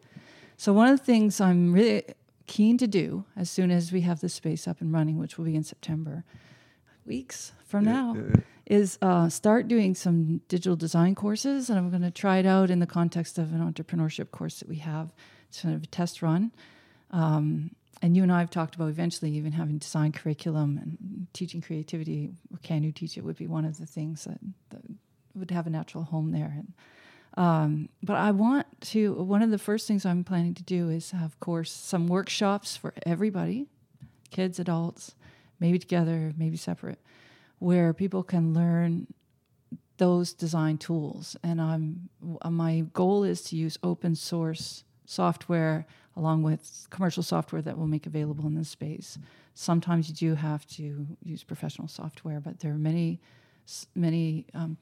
So 0.56 0.72
one 0.72 0.86
of 0.88 0.98
the 0.98 1.04
things 1.04 1.40
I'm 1.40 1.72
really 1.72 2.04
keen 2.46 2.78
to 2.78 2.86
do 2.86 3.24
as 3.36 3.50
soon 3.50 3.70
as 3.70 3.90
we 3.90 4.02
have 4.02 4.20
the 4.20 4.28
space 4.28 4.68
up 4.68 4.80
and 4.80 4.92
running, 4.92 5.18
which 5.18 5.36
will 5.36 5.44
be 5.44 5.56
in 5.56 5.64
September, 5.64 6.24
weeks 7.04 7.52
from 7.64 7.84
Yeah, 7.84 7.92
now 7.92 8.16
yeah, 8.16 8.40
is 8.66 8.98
uh, 9.02 9.28
start 9.28 9.68
doing 9.68 9.94
some 9.94 10.40
digital 10.48 10.76
design 10.76 11.14
courses, 11.14 11.68
and 11.68 11.78
I'm 11.78 11.90
going 11.90 12.02
to 12.02 12.10
try 12.10 12.38
it 12.38 12.46
out 12.46 12.70
in 12.70 12.78
the 12.78 12.86
context 12.86 13.38
of 13.38 13.52
an 13.52 13.60
entrepreneurship 13.60 14.30
course 14.30 14.60
that 14.60 14.68
we 14.68 14.76
have. 14.76 15.12
It's 15.48 15.60
kind 15.60 15.74
of 15.74 15.82
a 15.82 15.86
test 15.86 16.22
run. 16.22 16.52
Um, 17.10 17.72
and 18.00 18.16
you 18.16 18.22
and 18.22 18.32
I 18.32 18.40
have 18.40 18.50
talked 18.50 18.74
about 18.74 18.88
eventually 18.88 19.30
even 19.32 19.52
having 19.52 19.78
design 19.78 20.10
curriculum 20.12 20.78
and 20.78 21.26
teaching 21.32 21.60
creativity. 21.60 22.30
Or 22.52 22.58
can 22.62 22.82
you 22.82 22.90
teach 22.90 23.16
it? 23.16 23.24
Would 23.24 23.36
be 23.36 23.46
one 23.46 23.64
of 23.64 23.78
the 23.78 23.86
things 23.86 24.24
that, 24.24 24.38
that 24.70 24.82
would 25.34 25.50
have 25.50 25.66
a 25.66 25.70
natural 25.70 26.04
home 26.04 26.32
there. 26.32 26.52
And 26.56 26.72
um, 27.34 27.88
but 28.02 28.16
I 28.16 28.30
want 28.32 28.66
to. 28.92 29.12
One 29.14 29.42
of 29.42 29.50
the 29.50 29.58
first 29.58 29.86
things 29.86 30.04
I'm 30.04 30.24
planning 30.24 30.54
to 30.54 30.62
do 30.62 30.90
is 30.90 31.12
have 31.12 31.38
course 31.40 31.70
some 31.70 32.06
workshops 32.06 32.76
for 32.76 32.92
everybody, 33.06 33.66
kids, 34.30 34.58
adults, 34.58 35.14
maybe 35.62 35.78
together, 35.78 36.34
maybe 36.36 36.56
separate, 36.56 36.98
where 37.60 37.94
people 37.94 38.22
can 38.22 38.52
learn 38.52 39.06
those 39.96 40.32
design 40.32 40.76
tools. 40.76 41.36
And 41.42 41.60
I'm 41.60 42.08
my 42.50 42.84
goal 42.92 43.22
is 43.22 43.42
to 43.44 43.56
use 43.56 43.78
open 43.82 44.16
source 44.16 44.84
software 45.06 45.86
along 46.16 46.42
with 46.42 46.86
commercial 46.90 47.22
software 47.22 47.62
that 47.62 47.78
we'll 47.78 47.86
make 47.86 48.06
available 48.06 48.46
in 48.46 48.54
this 48.54 48.68
space. 48.68 49.18
Sometimes 49.54 50.08
you 50.08 50.14
do 50.14 50.34
have 50.34 50.66
to 50.66 51.06
use 51.22 51.44
professional 51.44 51.88
software, 51.88 52.40
but 52.40 52.60
there 52.60 52.72
are 52.72 52.84
many, 52.90 53.20
many 53.94 54.46
um, 54.54 54.76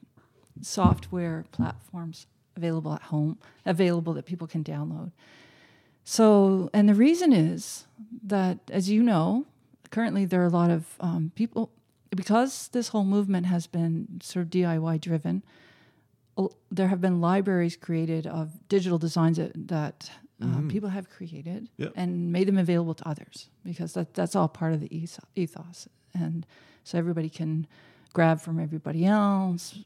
software 0.61 1.45
platforms 1.51 2.25
available 2.57 2.93
at 2.93 3.03
home, 3.03 3.37
available 3.65 4.13
that 4.13 4.25
people 4.25 4.47
can 4.47 4.63
download. 4.63 5.11
So, 6.03 6.69
and 6.73 6.89
the 6.89 6.95
reason 6.95 7.31
is 7.31 7.85
that, 8.23 8.57
as 8.71 8.89
you 8.89 9.03
know, 9.03 9.45
currently 9.91 10.25
there 10.25 10.41
are 10.41 10.45
a 10.47 10.49
lot 10.49 10.71
of 10.71 10.95
um, 10.99 11.31
people, 11.35 11.71
because 12.09 12.69
this 12.69 12.89
whole 12.89 13.05
movement 13.05 13.45
has 13.45 13.67
been 13.67 14.19
sort 14.21 14.45
of 14.45 14.49
DIY 14.49 14.99
driven, 15.01 15.43
there 16.71 16.87
have 16.87 17.01
been 17.01 17.21
libraries 17.21 17.75
created 17.75 18.25
of 18.25 18.67
digital 18.67 18.97
designs 18.97 19.37
that, 19.37 19.51
that 19.67 20.11
uh, 20.41 20.61
people 20.69 20.89
have 20.89 21.07
created 21.07 21.69
Yep. 21.77 21.93
and 21.95 22.31
made 22.31 22.47
them 22.47 22.57
available 22.57 22.95
to 22.95 23.07
others 23.07 23.49
because 23.63 23.93
that, 23.93 24.15
that's 24.15 24.35
all 24.35 24.47
part 24.47 24.73
of 24.73 24.79
the 24.79 24.89
ethos. 25.35 25.87
And 26.15 26.47
so 26.83 26.97
everybody 26.97 27.29
can 27.29 27.67
grab 28.13 28.41
from 28.41 28.59
everybody 28.59 29.05
else. 29.05 29.79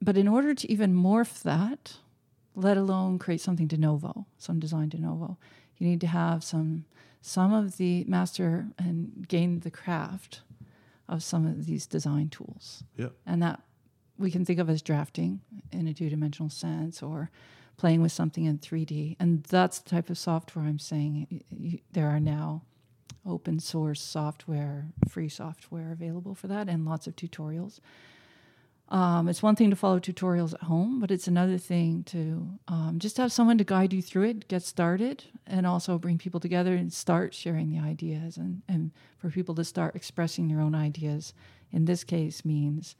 But 0.00 0.16
in 0.16 0.28
order 0.28 0.54
to 0.54 0.70
even 0.70 0.94
morph 0.94 1.42
that, 1.42 1.96
let 2.54 2.76
alone 2.76 3.18
create 3.18 3.40
something 3.40 3.66
de 3.66 3.76
novo, 3.76 4.26
some 4.38 4.60
design 4.60 4.88
de 4.88 4.98
novo, 4.98 5.36
you 5.78 5.88
need 5.88 6.00
to 6.02 6.06
have 6.06 6.44
some 6.44 6.84
some 7.26 7.52
of 7.52 7.76
the 7.76 8.04
master 8.04 8.68
and 8.78 9.26
gain 9.26 9.58
the 9.60 9.70
craft 9.70 10.42
of 11.08 11.24
some 11.24 11.44
of 11.44 11.66
these 11.66 11.84
design 11.84 12.28
tools 12.28 12.84
Yeah. 12.96 13.08
and 13.26 13.42
that 13.42 13.62
we 14.16 14.30
can 14.30 14.44
think 14.44 14.60
of 14.60 14.70
as 14.70 14.80
drafting 14.80 15.40
in 15.72 15.88
a 15.88 15.92
two-dimensional 15.92 16.50
sense 16.50 17.02
or 17.02 17.30
playing 17.76 18.00
with 18.00 18.12
something 18.12 18.44
in 18.44 18.58
3D. 18.58 19.16
And 19.18 19.42
that's 19.42 19.80
the 19.80 19.90
type 19.90 20.08
of 20.08 20.16
software 20.18 20.64
I'm 20.64 20.78
saying 20.78 21.42
there 21.92 22.08
are 22.08 22.20
now 22.20 22.62
open 23.26 23.58
source 23.58 24.00
software, 24.00 24.86
free 25.08 25.28
software 25.28 25.90
available 25.90 26.34
for 26.36 26.46
that, 26.46 26.68
and 26.68 26.84
lots 26.86 27.08
of 27.08 27.16
tutorials. 27.16 27.80
Um, 28.88 29.28
it's 29.28 29.42
one 29.42 29.56
thing 29.56 29.70
to 29.70 29.76
follow 29.76 29.98
tutorials 29.98 30.54
at 30.54 30.62
home, 30.62 31.00
but 31.00 31.10
it's 31.10 31.26
another 31.26 31.58
thing 31.58 32.04
to 32.04 32.48
um, 32.68 32.96
just 32.98 33.16
have 33.16 33.32
someone 33.32 33.58
to 33.58 33.64
guide 33.64 33.92
you 33.92 34.00
through 34.00 34.24
it, 34.24 34.48
get 34.48 34.62
started, 34.62 35.24
and 35.46 35.66
also 35.66 35.98
bring 35.98 36.18
people 36.18 36.38
together 36.38 36.74
and 36.74 36.92
start 36.92 37.34
sharing 37.34 37.70
the 37.70 37.80
ideas 37.80 38.36
and, 38.36 38.62
and 38.68 38.92
for 39.18 39.28
people 39.28 39.56
to 39.56 39.64
start 39.64 39.96
expressing 39.96 40.46
their 40.46 40.60
own 40.60 40.74
ideas. 40.74 41.34
In 41.72 41.86
this 41.86 42.04
case, 42.04 42.44
means 42.44 42.94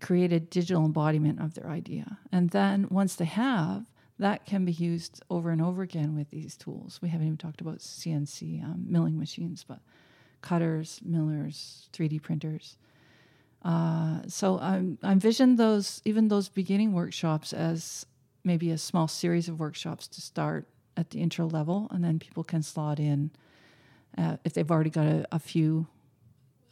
create 0.00 0.32
a 0.32 0.40
digital 0.40 0.86
embodiment 0.86 1.40
of 1.40 1.52
their 1.52 1.68
idea. 1.68 2.18
And 2.32 2.48
then 2.50 2.86
once 2.90 3.16
they 3.16 3.26
have, 3.26 3.84
that 4.18 4.46
can 4.46 4.64
be 4.64 4.72
used 4.72 5.22
over 5.28 5.50
and 5.50 5.60
over 5.60 5.82
again 5.82 6.16
with 6.16 6.30
these 6.30 6.56
tools. 6.56 7.00
We 7.02 7.10
haven't 7.10 7.26
even 7.26 7.38
talked 7.38 7.60
about 7.60 7.78
CNC 7.78 8.64
um, 8.64 8.84
milling 8.88 9.18
machines, 9.18 9.62
but 9.66 9.80
cutters, 10.40 11.00
millers, 11.04 11.88
3D 11.92 12.22
printers. 12.22 12.76
Uh, 13.62 14.20
so 14.26 14.58
I'm, 14.58 14.98
I 15.02 15.12
envision 15.12 15.56
those, 15.56 16.00
even 16.04 16.28
those 16.28 16.48
beginning 16.48 16.92
workshops, 16.92 17.52
as 17.52 18.06
maybe 18.42 18.70
a 18.70 18.78
small 18.78 19.06
series 19.06 19.48
of 19.48 19.60
workshops 19.60 20.08
to 20.08 20.20
start 20.20 20.66
at 20.96 21.10
the 21.10 21.20
intro 21.20 21.46
level, 21.46 21.88
and 21.90 22.02
then 22.02 22.18
people 22.18 22.42
can 22.42 22.62
slot 22.62 22.98
in 22.98 23.30
uh, 24.18 24.36
if 24.44 24.54
they've 24.54 24.70
already 24.70 24.90
got 24.90 25.06
a, 25.06 25.26
a 25.32 25.38
few, 25.38 25.86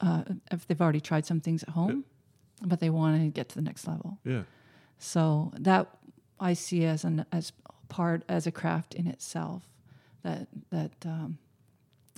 uh, 0.01 0.23
if 0.51 0.67
they've 0.67 0.81
already 0.81 0.99
tried 0.99 1.25
some 1.25 1.39
things 1.39 1.63
at 1.63 1.69
home, 1.69 2.03
but 2.65 2.79
they 2.79 2.89
want 2.89 3.21
to 3.21 3.27
get 3.29 3.49
to 3.49 3.55
the 3.55 3.61
next 3.61 3.87
level. 3.87 4.17
Yeah. 4.25 4.43
So 4.97 5.51
that 5.57 5.87
I 6.39 6.53
see 6.53 6.85
as 6.85 7.03
an 7.03 7.25
as 7.31 7.53
part 7.87 8.23
as 8.29 8.45
a 8.45 8.51
craft 8.51 8.93
in 8.93 9.07
itself 9.07 9.63
that 10.23 10.47
that 10.69 10.91
um, 11.05 11.37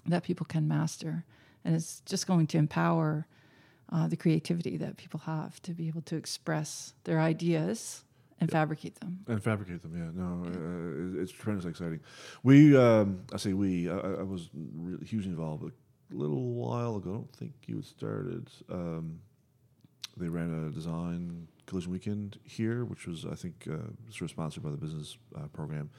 that 0.06 0.24
people 0.24 0.46
can 0.46 0.68
master, 0.68 1.26
and 1.64 1.76
it's 1.76 2.02
just 2.06 2.26
going 2.26 2.48
to 2.48 2.58
empower 2.58 3.28
uh, 3.92 4.08
the 4.08 4.16
creativity 4.16 4.78
that 4.78 4.98
people 4.98 5.20
have 5.22 5.62
to 5.64 5.74
be 5.74 5.88
able 5.88 6.02
to 6.04 6.16
express 6.16 6.94
their 7.04 7.20
ideas 7.20 8.04
and 8.40 8.50
fabricate 8.50 8.96
them. 9.00 9.20
And 9.28 9.44
fabricate 9.44 9.82
them, 9.84 9.96
yeah. 9.96 10.10
No, 10.14 10.44
uh, 10.46 11.18
it- 11.20 11.22
it's 11.24 11.32
tremendously 11.32 11.70
exciting. 11.72 12.00
We, 12.44 12.76
um, 12.76 13.22
I 13.34 13.38
say 13.38 13.54
we, 13.54 13.90
I, 13.90 13.98
I 13.98 14.12
I 14.20 14.24
was 14.24 14.50
really 14.54 15.06
hugely 15.06 15.30
involved 15.32 15.64
a 15.64 16.16
little 16.16 16.54
while 16.56 16.96
ago. 16.96 17.10
I 17.12 17.14
don't 17.18 17.36
think 17.36 17.54
you 17.68 17.76
had 17.76 17.86
started. 17.86 18.50
Um, 18.70 19.20
they 20.18 20.28
ran 20.28 20.68
a 20.68 20.72
design 20.72 21.48
collision 21.68 21.92
weekend 21.92 22.38
here, 22.44 22.84
which 22.86 23.06
was, 23.08 23.26
I 23.26 23.36
think, 23.36 23.68
uh, 23.70 23.78
sort 24.10 24.24
of 24.24 24.30
sponsored 24.32 24.64
by 24.64 24.72
the 24.72 24.78
business 24.78 25.18
uh, 25.36 25.48
program 25.54 25.90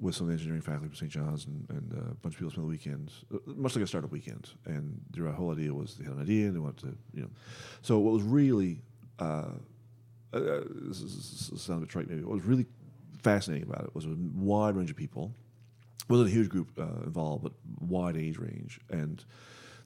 with 0.00 0.14
some 0.14 0.26
of 0.26 0.28
the 0.28 0.34
engineering 0.34 0.60
faculty 0.60 0.88
from 0.88 0.96
St. 0.96 1.10
John's 1.10 1.46
and, 1.46 1.66
and 1.70 1.92
uh, 1.92 2.10
a 2.10 2.14
bunch 2.14 2.34
of 2.34 2.38
people 2.38 2.50
spent 2.50 2.64
the 2.64 2.68
weekend, 2.68 3.12
uh, 3.32 3.38
much 3.46 3.76
like 3.76 3.84
a 3.84 3.86
startup 3.86 4.10
weekend. 4.10 4.50
And 4.66 5.00
their 5.10 5.30
whole 5.30 5.52
idea 5.52 5.72
was 5.72 5.94
they 5.94 6.04
had 6.04 6.14
an 6.14 6.22
idea 6.22 6.46
and 6.46 6.56
they 6.56 6.60
wanted 6.60 6.78
to, 6.78 6.96
you 7.12 7.22
know. 7.22 7.30
So 7.82 7.98
what 7.98 8.12
was 8.12 8.22
really 8.22 8.80
uh, 9.18 9.50
uh, 10.34 10.60
this, 10.88 11.00
is, 11.00 11.50
this 11.52 11.62
sounds 11.62 11.78
a 11.78 11.80
bit 11.80 11.88
trite 11.88 12.08
maybe. 12.08 12.22
What 12.22 12.34
was 12.34 12.44
really 12.44 12.66
fascinating 13.22 13.68
about 13.68 13.84
it 13.84 13.94
was 13.94 14.04
a 14.04 14.16
wide 14.34 14.76
range 14.76 14.90
of 14.90 14.96
people. 14.96 15.34
wasn't 16.08 16.28
a 16.28 16.32
huge 16.32 16.48
group 16.48 16.70
uh, 16.78 17.04
involved, 17.04 17.44
but 17.44 17.52
wide 17.80 18.16
age 18.16 18.38
range. 18.38 18.80
And 18.90 19.24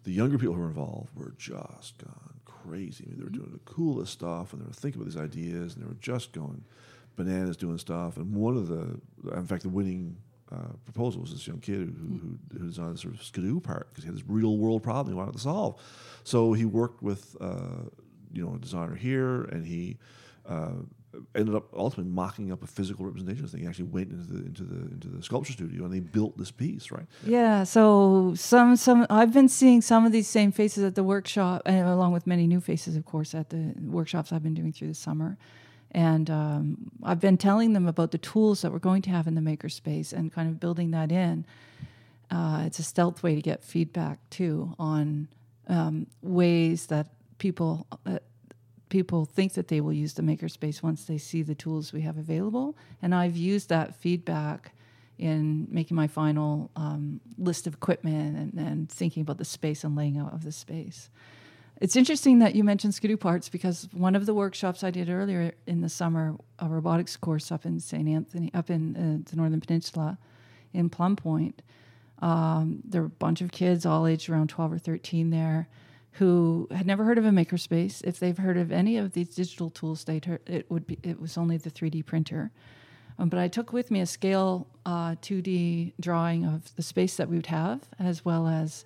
the 0.04 0.12
younger 0.12 0.38
people 0.38 0.54
who 0.54 0.62
were 0.62 0.68
involved 0.68 1.14
were 1.14 1.34
just 1.36 1.98
gone 1.98 2.40
crazy. 2.44 3.04
I 3.06 3.10
mean, 3.10 3.18
they 3.18 3.24
were 3.24 3.30
doing 3.30 3.52
the 3.52 3.70
coolest 3.70 4.12
stuff, 4.12 4.52
and 4.52 4.62
they 4.62 4.66
were 4.66 4.72
thinking 4.72 5.00
about 5.00 5.12
these 5.12 5.20
ideas, 5.20 5.74
and 5.74 5.84
they 5.84 5.88
were 5.88 5.96
just 6.00 6.32
going 6.32 6.64
bananas 7.18 7.56
doing 7.56 7.76
stuff. 7.76 8.16
And 8.16 8.34
one 8.34 8.56
of 8.56 8.68
the, 8.68 8.98
in 9.36 9.46
fact, 9.46 9.62
the 9.64 9.68
winning 9.68 10.16
uh, 10.50 10.72
proposal 10.84 11.20
was 11.20 11.32
this 11.32 11.46
young 11.46 11.60
kid 11.60 11.76
who, 11.76 12.18
who, 12.18 12.38
who 12.58 12.68
designed 12.68 12.94
this 12.94 13.02
sort 13.02 13.14
of 13.14 13.22
skidoo 13.22 13.60
part 13.60 13.90
because 13.90 14.04
he 14.04 14.08
had 14.08 14.16
this 14.16 14.24
real 14.26 14.56
world 14.56 14.82
problem 14.82 15.14
he 15.14 15.18
wanted 15.18 15.34
to 15.34 15.40
solve. 15.40 15.80
So 16.24 16.54
he 16.54 16.64
worked 16.64 17.02
with, 17.02 17.36
uh, 17.40 17.84
you 18.32 18.44
know, 18.44 18.54
a 18.54 18.58
designer 18.58 18.94
here, 18.94 19.42
and 19.44 19.66
he 19.66 19.98
uh, 20.48 20.72
ended 21.34 21.54
up 21.54 21.64
ultimately 21.74 22.10
mocking 22.10 22.52
up 22.52 22.62
a 22.62 22.66
physical 22.66 23.04
representation 23.04 23.44
of 23.44 23.50
thing. 23.50 23.60
He 23.60 23.66
actually 23.66 23.86
went 23.86 24.10
into 24.10 24.32
the 24.32 24.46
into 24.46 24.64
the 24.64 24.80
into 24.92 25.08
the 25.08 25.22
sculpture 25.22 25.52
studio 25.52 25.84
and 25.84 25.92
they 25.92 26.00
built 26.00 26.36
this 26.38 26.50
piece, 26.50 26.90
right? 26.90 27.06
Yeah, 27.26 27.64
so 27.64 28.32
some 28.36 28.76
some 28.76 29.06
I've 29.10 29.32
been 29.32 29.48
seeing 29.48 29.82
some 29.82 30.06
of 30.06 30.12
these 30.12 30.28
same 30.28 30.52
faces 30.52 30.84
at 30.84 30.94
the 30.94 31.04
workshop, 31.04 31.62
and 31.66 31.88
along 31.88 32.12
with 32.12 32.26
many 32.26 32.46
new 32.46 32.60
faces, 32.60 32.96
of 32.96 33.04
course, 33.04 33.34
at 33.34 33.50
the 33.50 33.74
workshops 33.80 34.32
I've 34.32 34.42
been 34.42 34.54
doing 34.54 34.72
through 34.72 34.88
the 34.88 34.94
summer. 34.94 35.36
And 35.92 36.28
um, 36.28 36.90
I've 37.02 37.20
been 37.20 37.38
telling 37.38 37.72
them 37.72 37.88
about 37.88 38.10
the 38.10 38.18
tools 38.18 38.62
that 38.62 38.72
we're 38.72 38.78
going 38.78 39.02
to 39.02 39.10
have 39.10 39.26
in 39.26 39.34
the 39.34 39.40
makerspace 39.40 40.12
and 40.12 40.32
kind 40.32 40.48
of 40.48 40.60
building 40.60 40.90
that 40.90 41.10
in. 41.10 41.46
Uh, 42.30 42.64
it's 42.66 42.78
a 42.78 42.82
stealth 42.82 43.22
way 43.22 43.34
to 43.34 43.40
get 43.40 43.64
feedback 43.64 44.18
too 44.28 44.74
on 44.78 45.28
um, 45.66 46.06
ways 46.22 46.86
that 46.86 47.08
people 47.38 47.86
uh, 48.04 48.18
people 48.88 49.24
think 49.24 49.52
that 49.54 49.68
they 49.68 49.80
will 49.80 49.92
use 49.92 50.14
the 50.14 50.22
makerspace 50.22 50.82
once 50.82 51.04
they 51.04 51.18
see 51.18 51.42
the 51.42 51.54
tools 51.54 51.92
we 51.92 52.00
have 52.02 52.16
available. 52.16 52.76
And 53.02 53.14
I've 53.14 53.36
used 53.36 53.68
that 53.68 53.94
feedback 53.94 54.72
in 55.18 55.66
making 55.70 55.96
my 55.96 56.06
final 56.06 56.70
um, 56.76 57.20
list 57.36 57.66
of 57.66 57.74
equipment 57.74 58.36
and, 58.36 58.66
and 58.66 58.90
thinking 58.90 59.20
about 59.20 59.38
the 59.38 59.44
space 59.44 59.84
and 59.84 59.96
laying 59.96 60.16
out 60.16 60.32
of 60.32 60.44
the 60.44 60.52
space. 60.52 61.10
It's 61.80 61.94
interesting 61.94 62.40
that 62.40 62.56
you 62.56 62.64
mentioned 62.64 62.94
Skidoo 62.94 63.16
parts 63.16 63.48
because 63.48 63.88
one 63.92 64.16
of 64.16 64.26
the 64.26 64.34
workshops 64.34 64.82
I 64.82 64.90
did 64.90 65.08
earlier 65.08 65.52
in 65.66 65.80
the 65.80 65.88
summer, 65.88 66.34
a 66.58 66.68
robotics 66.68 67.16
course 67.16 67.52
up 67.52 67.64
in 67.64 67.78
St. 67.78 68.08
Anthony, 68.08 68.50
up 68.52 68.68
in 68.68 68.96
uh, 68.96 69.30
the 69.30 69.36
Northern 69.36 69.60
Peninsula 69.60 70.18
in 70.72 70.90
Plum 70.90 71.14
Point, 71.14 71.62
um, 72.20 72.82
there 72.84 73.02
were 73.02 73.06
a 73.06 73.10
bunch 73.10 73.40
of 73.40 73.52
kids 73.52 73.86
all 73.86 74.08
aged 74.08 74.28
around 74.28 74.48
12 74.48 74.72
or 74.72 74.78
13 74.78 75.30
there 75.30 75.68
who 76.12 76.66
had 76.72 76.84
never 76.84 77.04
heard 77.04 77.16
of 77.16 77.24
a 77.24 77.30
makerspace. 77.30 78.02
If 78.02 78.18
they've 78.18 78.36
heard 78.36 78.56
of 78.56 78.72
any 78.72 78.96
of 78.96 79.12
these 79.12 79.28
digital 79.28 79.70
tools, 79.70 80.04
heard, 80.08 80.40
it 80.46 80.68
would 80.68 80.84
be 80.84 80.98
it 81.04 81.20
was 81.20 81.38
only 81.38 81.58
the 81.58 81.70
3D 81.70 82.04
printer. 82.04 82.50
Um, 83.20 83.28
but 83.28 83.38
I 83.38 83.46
took 83.46 83.72
with 83.72 83.92
me 83.92 84.00
a 84.00 84.06
scale 84.06 84.66
uh, 84.84 85.12
2D 85.16 85.92
drawing 86.00 86.44
of 86.44 86.74
the 86.74 86.82
space 86.82 87.16
that 87.16 87.28
we 87.28 87.36
would 87.36 87.46
have, 87.46 87.82
as 88.00 88.24
well 88.24 88.48
as 88.48 88.84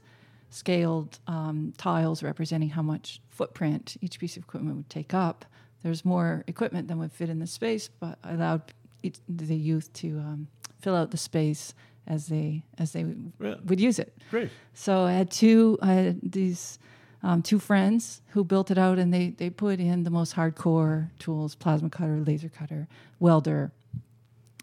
scaled 0.53 1.19
um, 1.27 1.73
tiles 1.79 2.23
representing 2.23 2.69
how 2.69 2.83
much 2.83 3.21
footprint 3.31 3.97
each 4.01 4.19
piece 4.19 4.37
of 4.37 4.43
equipment 4.45 4.77
would 4.77 4.91
take 4.91 5.15
up. 5.15 5.45
There's 5.83 6.05
more 6.05 6.45
equipment 6.47 6.89
than 6.89 6.99
would 6.99 7.13
fit 7.13 7.29
in 7.31 7.39
the 7.41 7.47
space, 7.47 7.89
but 7.89 8.19
allowed 8.23 8.63
each, 9.03 9.19
the 9.29 9.57
youth 9.57 9.93
to 9.95 10.19
um, 10.19 10.47
fill 10.81 10.95
out 10.95 11.11
the 11.11 11.17
space 11.17 11.75
as 12.07 12.27
they 12.27 12.63
as 12.79 12.93
they 12.93 13.05
Yeah. 13.41 13.55
would 13.65 13.81
use 13.81 13.99
it. 13.99 14.13
Great. 14.31 14.51
So 14.75 15.03
I 15.05 15.13
had 15.13 15.31
two 15.31 15.79
I 15.83 15.93
had 15.95 16.21
these 16.23 16.79
um, 17.23 17.41
two 17.43 17.59
friends 17.59 18.21
who 18.33 18.45
built 18.45 18.71
it 18.71 18.79
out, 18.79 18.99
and 18.99 19.13
they 19.15 19.31
they 19.31 19.49
put 19.51 19.81
in 19.81 20.03
the 20.05 20.11
most 20.11 20.35
hardcore 20.37 21.11
tools: 21.19 21.55
plasma 21.55 21.89
cutter, 21.91 22.21
laser 22.27 22.49
cutter, 22.49 22.87
welder. 23.21 23.73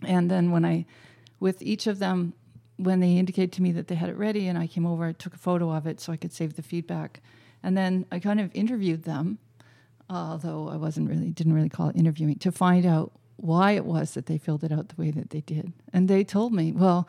And 0.06 0.30
then 0.32 0.52
when 0.52 0.64
I, 0.66 0.86
with 1.42 1.62
each 1.62 1.86
of 1.88 2.00
them, 2.00 2.34
when 2.80 3.02
they 3.02 3.18
indicated 3.18 3.52
to 3.54 3.62
me 3.62 3.72
that 3.74 3.88
they 3.88 3.96
had 3.96 4.10
it 4.10 4.18
ready, 4.18 4.48
and 4.48 4.58
I 4.58 4.66
came 4.66 4.86
over, 4.86 5.06
I 5.06 5.12
took 5.12 5.36
a 5.36 5.38
photo 5.38 5.72
of 5.72 5.86
it 5.86 6.00
so 6.00 6.14
I 6.14 6.18
could 6.18 6.32
save 6.32 6.56
the 6.56 6.62
feedback, 6.62 7.22
and 7.62 7.78
then 7.78 8.06
I 8.12 8.20
kind 8.20 8.40
of 8.40 8.50
interviewed 8.56 9.04
them, 9.04 9.38
although 10.10 10.70
I 10.70 10.78
wasn't 10.78 11.10
really 11.10 11.30
didn't 11.32 11.54
really 11.54 11.70
call 11.70 11.90
it 11.90 11.98
interviewing 11.98 12.40
to 12.40 12.52
find 12.52 12.86
out 12.86 13.12
why 13.36 13.72
it 13.72 13.86
was 13.86 14.14
that 14.14 14.28
they 14.28 14.38
filled 14.38 14.64
it 14.64 14.72
out 14.72 14.90
the 14.90 15.02
way 15.02 15.12
that 15.12 15.30
they 15.30 15.42
did. 15.42 15.74
And 15.92 16.08
they 16.08 16.24
told 16.24 16.54
me, 16.54 16.72
well, 16.72 17.08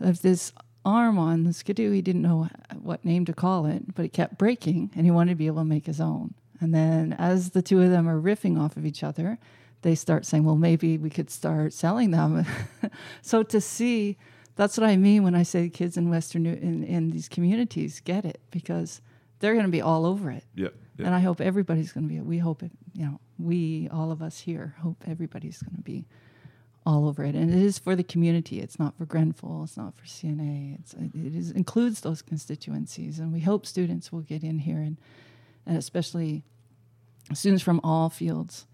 if 0.00 0.22
this 0.22 0.52
arm 0.84 1.18
on 1.18 1.42
the 1.42 1.52
skidoo, 1.52 1.90
he 1.90 2.00
didn't 2.00 2.22
know 2.22 2.48
what 2.80 3.04
name 3.04 3.24
to 3.24 3.32
call 3.32 3.66
it, 3.66 3.94
but 3.94 4.04
it 4.04 4.12
kept 4.12 4.38
breaking, 4.38 4.90
and 4.94 5.04
he 5.04 5.10
wanted 5.10 5.32
to 5.32 5.36
be 5.36 5.46
able 5.46 5.62
to 5.62 5.64
make 5.64 5.86
his 5.86 6.00
own. 6.00 6.34
And 6.60 6.72
then, 6.72 7.12
as 7.18 7.50
the 7.50 7.62
two 7.62 7.82
of 7.82 7.90
them 7.90 8.08
are 8.08 8.20
riffing 8.20 8.60
off 8.60 8.76
of 8.76 8.86
each 8.86 9.02
other, 9.02 9.38
they 9.82 9.94
start 9.94 10.26
saying, 10.26 10.44
"Well, 10.44 10.56
maybe 10.56 10.96
we 10.96 11.10
could 11.10 11.30
start 11.30 11.72
selling 11.72 12.10
them." 12.12 12.44
so 13.22 13.42
to 13.44 13.60
see, 13.60 14.16
that's 14.58 14.76
what 14.76 14.90
I 14.90 14.96
mean 14.96 15.22
when 15.22 15.36
I 15.36 15.44
say 15.44 15.68
kids 15.68 15.96
in 15.96 16.10
Western 16.10 16.44
in, 16.44 16.82
in 16.82 17.10
these 17.10 17.28
communities 17.28 18.00
get 18.00 18.24
it 18.24 18.40
because 18.50 19.00
they're 19.38 19.52
going 19.52 19.64
to 19.64 19.70
be 19.70 19.80
all 19.80 20.04
over 20.04 20.32
it. 20.32 20.42
Yeah. 20.56 20.70
yeah. 20.96 21.06
And 21.06 21.14
I 21.14 21.20
hope 21.20 21.40
everybody's 21.40 21.92
going 21.92 22.08
to 22.08 22.12
be. 22.12 22.20
We 22.20 22.38
hope 22.38 22.64
it. 22.64 22.72
You 22.92 23.04
know, 23.06 23.20
we 23.38 23.88
all 23.92 24.10
of 24.10 24.20
us 24.20 24.40
here 24.40 24.74
hope 24.80 24.96
everybody's 25.06 25.62
going 25.62 25.76
to 25.76 25.82
be 25.82 26.06
all 26.84 27.06
over 27.06 27.22
it. 27.22 27.36
And 27.36 27.54
it 27.54 27.62
is 27.62 27.78
for 27.78 27.94
the 27.94 28.02
community. 28.02 28.60
It's 28.60 28.80
not 28.80 28.98
for 28.98 29.06
Grenfell. 29.06 29.62
It's 29.62 29.76
not 29.76 29.94
for 29.96 30.04
CNA. 30.06 30.80
It's 30.80 30.92
it 30.92 31.36
is 31.36 31.52
includes 31.52 32.00
those 32.00 32.20
constituencies, 32.20 33.20
and 33.20 33.32
we 33.32 33.40
hope 33.40 33.64
students 33.64 34.10
will 34.10 34.22
get 34.22 34.42
in 34.42 34.58
here 34.58 34.78
and 34.78 34.96
and 35.66 35.76
especially 35.76 36.42
students 37.32 37.62
from 37.62 37.80
all 37.84 38.10
fields 38.10 38.66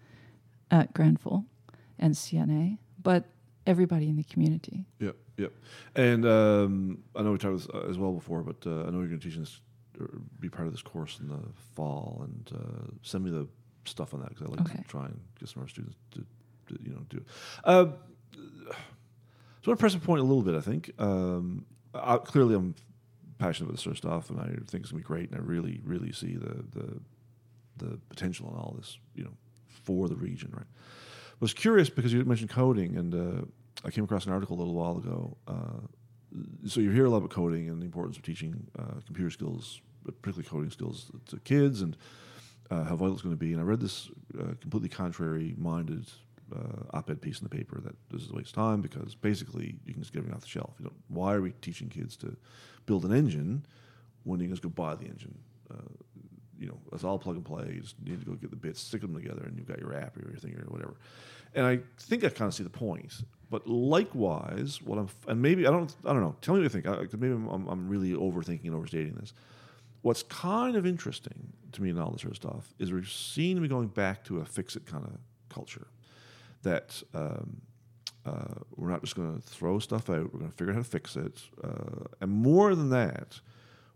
at 0.70 0.94
Grenfell 0.94 1.44
and 1.98 2.14
CNA, 2.14 2.78
but 3.02 3.26
everybody 3.66 4.08
in 4.08 4.16
the 4.16 4.24
community. 4.24 4.86
Yep, 5.00 5.16
yep. 5.36 5.52
And 5.96 6.26
um, 6.26 6.98
I 7.16 7.22
know 7.22 7.32
we 7.32 7.38
talked 7.38 7.56
this 7.58 7.68
uh, 7.74 7.86
as 7.88 7.98
well 7.98 8.12
before, 8.12 8.42
but 8.42 8.66
uh, 8.66 8.82
I 8.86 8.90
know 8.90 8.98
you're 8.98 9.08
going 9.08 9.20
to 9.20 9.28
teach 9.28 9.36
this, 9.38 9.60
or 10.00 10.10
be 10.40 10.48
part 10.48 10.66
of 10.66 10.72
this 10.72 10.82
course 10.82 11.18
in 11.20 11.28
the 11.28 11.40
fall, 11.74 12.22
and 12.24 12.50
uh, 12.54 12.90
send 13.02 13.24
me 13.24 13.30
the 13.30 13.46
stuff 13.86 14.14
on 14.14 14.20
that 14.20 14.30
because 14.30 14.46
I 14.46 14.50
like 14.50 14.60
Okay. 14.62 14.82
to 14.82 14.88
try 14.88 15.04
and 15.06 15.20
get 15.38 15.48
some 15.48 15.62
of 15.62 15.66
our 15.66 15.68
students 15.68 15.96
to, 16.12 16.20
to 16.68 16.78
you 16.82 16.92
know, 16.92 17.00
do 17.10 17.18
it. 17.18 17.24
Uh, 17.64 17.86
so 19.62 19.66
I 19.66 19.70
want 19.70 19.78
to 19.78 19.82
press 19.82 19.94
a 19.94 19.98
point 19.98 20.20
a 20.20 20.24
little 20.24 20.42
bit. 20.42 20.54
I 20.54 20.60
think 20.60 20.90
um, 20.98 21.64
I, 21.94 22.18
clearly 22.18 22.54
I'm 22.54 22.74
passionate 23.38 23.66
about 23.68 23.76
this 23.76 23.82
sort 23.82 23.92
of 23.92 23.98
stuff, 23.98 24.30
and 24.30 24.38
I 24.40 24.44
think 24.46 24.58
it's 24.58 24.70
going 24.70 24.82
to 24.82 24.94
be 24.96 25.02
great, 25.02 25.30
and 25.30 25.40
I 25.40 25.42
really, 25.42 25.80
really 25.84 26.12
see 26.12 26.34
the 26.36 26.64
the 26.78 27.00
the 27.76 27.98
potential 28.08 28.48
in 28.50 28.54
all 28.56 28.74
this, 28.78 28.98
you 29.16 29.24
know, 29.24 29.32
for 29.66 30.08
the 30.08 30.14
region, 30.14 30.52
right? 30.56 30.66
Was 31.44 31.52
curious 31.52 31.90
because 31.90 32.10
you 32.10 32.24
mentioned 32.24 32.48
coding, 32.48 32.96
and 32.96 33.14
uh, 33.14 33.44
I 33.84 33.90
came 33.90 34.02
across 34.02 34.24
an 34.24 34.32
article 34.32 34.56
a 34.56 34.60
little 34.60 34.72
while 34.72 34.96
ago. 34.96 35.36
Uh, 35.46 35.86
so 36.66 36.80
you 36.80 36.90
hear 36.90 37.04
a 37.04 37.10
lot 37.10 37.18
about 37.18 37.28
coding 37.28 37.68
and 37.68 37.82
the 37.82 37.84
importance 37.84 38.16
of 38.16 38.22
teaching 38.22 38.66
uh, 38.78 38.94
computer 39.04 39.28
skills, 39.28 39.82
particularly 40.06 40.48
coding 40.48 40.70
skills, 40.70 41.10
to 41.26 41.38
kids, 41.40 41.82
and 41.82 41.98
uh, 42.70 42.84
how 42.84 42.96
vital 42.96 43.12
it's 43.12 43.20
going 43.20 43.34
to 43.34 43.38
be. 43.38 43.52
And 43.52 43.60
I 43.60 43.64
read 43.64 43.78
this 43.78 44.08
uh, 44.40 44.54
completely 44.62 44.88
contrary-minded 44.88 46.10
op-ed 46.94 47.20
piece 47.20 47.40
in 47.40 47.44
the 47.44 47.54
paper 47.54 47.78
that 47.78 47.94
this 48.10 48.22
is 48.22 48.30
a 48.30 48.34
waste 48.34 48.48
of 48.48 48.54
time 48.54 48.80
because 48.80 49.14
basically 49.14 49.76
you 49.84 49.92
can 49.92 50.00
just 50.00 50.14
get 50.14 50.20
everything 50.20 50.36
off 50.36 50.44
the 50.44 50.48
shelf. 50.48 50.72
You 50.80 50.90
why 51.08 51.34
are 51.34 51.42
we 51.42 51.50
teaching 51.60 51.90
kids 51.90 52.16
to 52.18 52.34
build 52.86 53.04
an 53.04 53.12
engine 53.12 53.66
when 54.22 54.40
you 54.40 54.46
can 54.46 54.54
just 54.54 54.62
go 54.62 54.70
buy 54.70 54.94
the 54.94 55.04
engine? 55.04 55.36
You 56.58 56.68
know, 56.68 56.78
it's 56.92 57.04
all 57.04 57.18
plug 57.18 57.36
and 57.36 57.44
play. 57.44 57.72
You 57.74 57.80
just 57.80 58.00
need 58.02 58.20
to 58.20 58.26
go 58.26 58.32
get 58.32 58.50
the 58.50 58.56
bits, 58.56 58.80
stick 58.80 59.00
them 59.00 59.14
together, 59.14 59.42
and 59.44 59.56
you've 59.56 59.68
got 59.68 59.78
your 59.78 59.94
app 59.94 60.16
or 60.16 60.28
your 60.28 60.38
thing 60.38 60.54
or 60.54 60.70
whatever. 60.70 60.94
And 61.54 61.66
I 61.66 61.80
think 61.98 62.24
I 62.24 62.28
kind 62.28 62.48
of 62.48 62.54
see 62.54 62.64
the 62.64 62.70
point. 62.70 63.12
But 63.50 63.66
likewise, 63.66 64.80
what 64.82 64.98
I'm 64.98 65.08
and 65.28 65.40
maybe 65.40 65.66
I 65.66 65.70
don't 65.70 65.94
I 66.04 66.12
don't 66.12 66.22
know. 66.22 66.36
Tell 66.40 66.54
me 66.54 66.60
what 66.60 66.64
you 66.64 66.80
think. 66.80 66.86
I, 66.86 67.02
maybe 67.16 67.34
I'm, 67.34 67.48
I'm, 67.48 67.68
I'm 67.68 67.88
really 67.88 68.12
overthinking 68.12 68.64
and 68.64 68.74
overstating 68.74 69.14
this. 69.14 69.32
What's 70.02 70.22
kind 70.24 70.76
of 70.76 70.86
interesting 70.86 71.52
to 71.72 71.82
me 71.82 71.90
in 71.90 71.98
all 71.98 72.10
this 72.10 72.22
sort 72.22 72.32
of 72.32 72.36
stuff 72.36 72.74
is 72.78 72.92
we're 72.92 73.04
seeing 73.04 73.60
me 73.60 73.68
going 73.68 73.88
back 73.88 74.24
to 74.24 74.40
a 74.40 74.44
fix 74.44 74.76
it 74.76 74.86
kind 74.86 75.04
of 75.04 75.12
culture. 75.48 75.86
That 76.62 77.02
um, 77.14 77.60
uh, 78.26 78.54
we're 78.76 78.90
not 78.90 79.02
just 79.02 79.16
going 79.16 79.34
to 79.34 79.40
throw 79.40 79.78
stuff 79.78 80.08
out. 80.10 80.32
We're 80.32 80.40
going 80.40 80.50
to 80.50 80.56
figure 80.56 80.72
out 80.72 80.76
how 80.76 80.82
to 80.82 80.88
fix 80.88 81.16
it. 81.16 81.40
Uh, 81.62 82.04
and 82.20 82.30
more 82.30 82.74
than 82.74 82.90
that, 82.90 83.40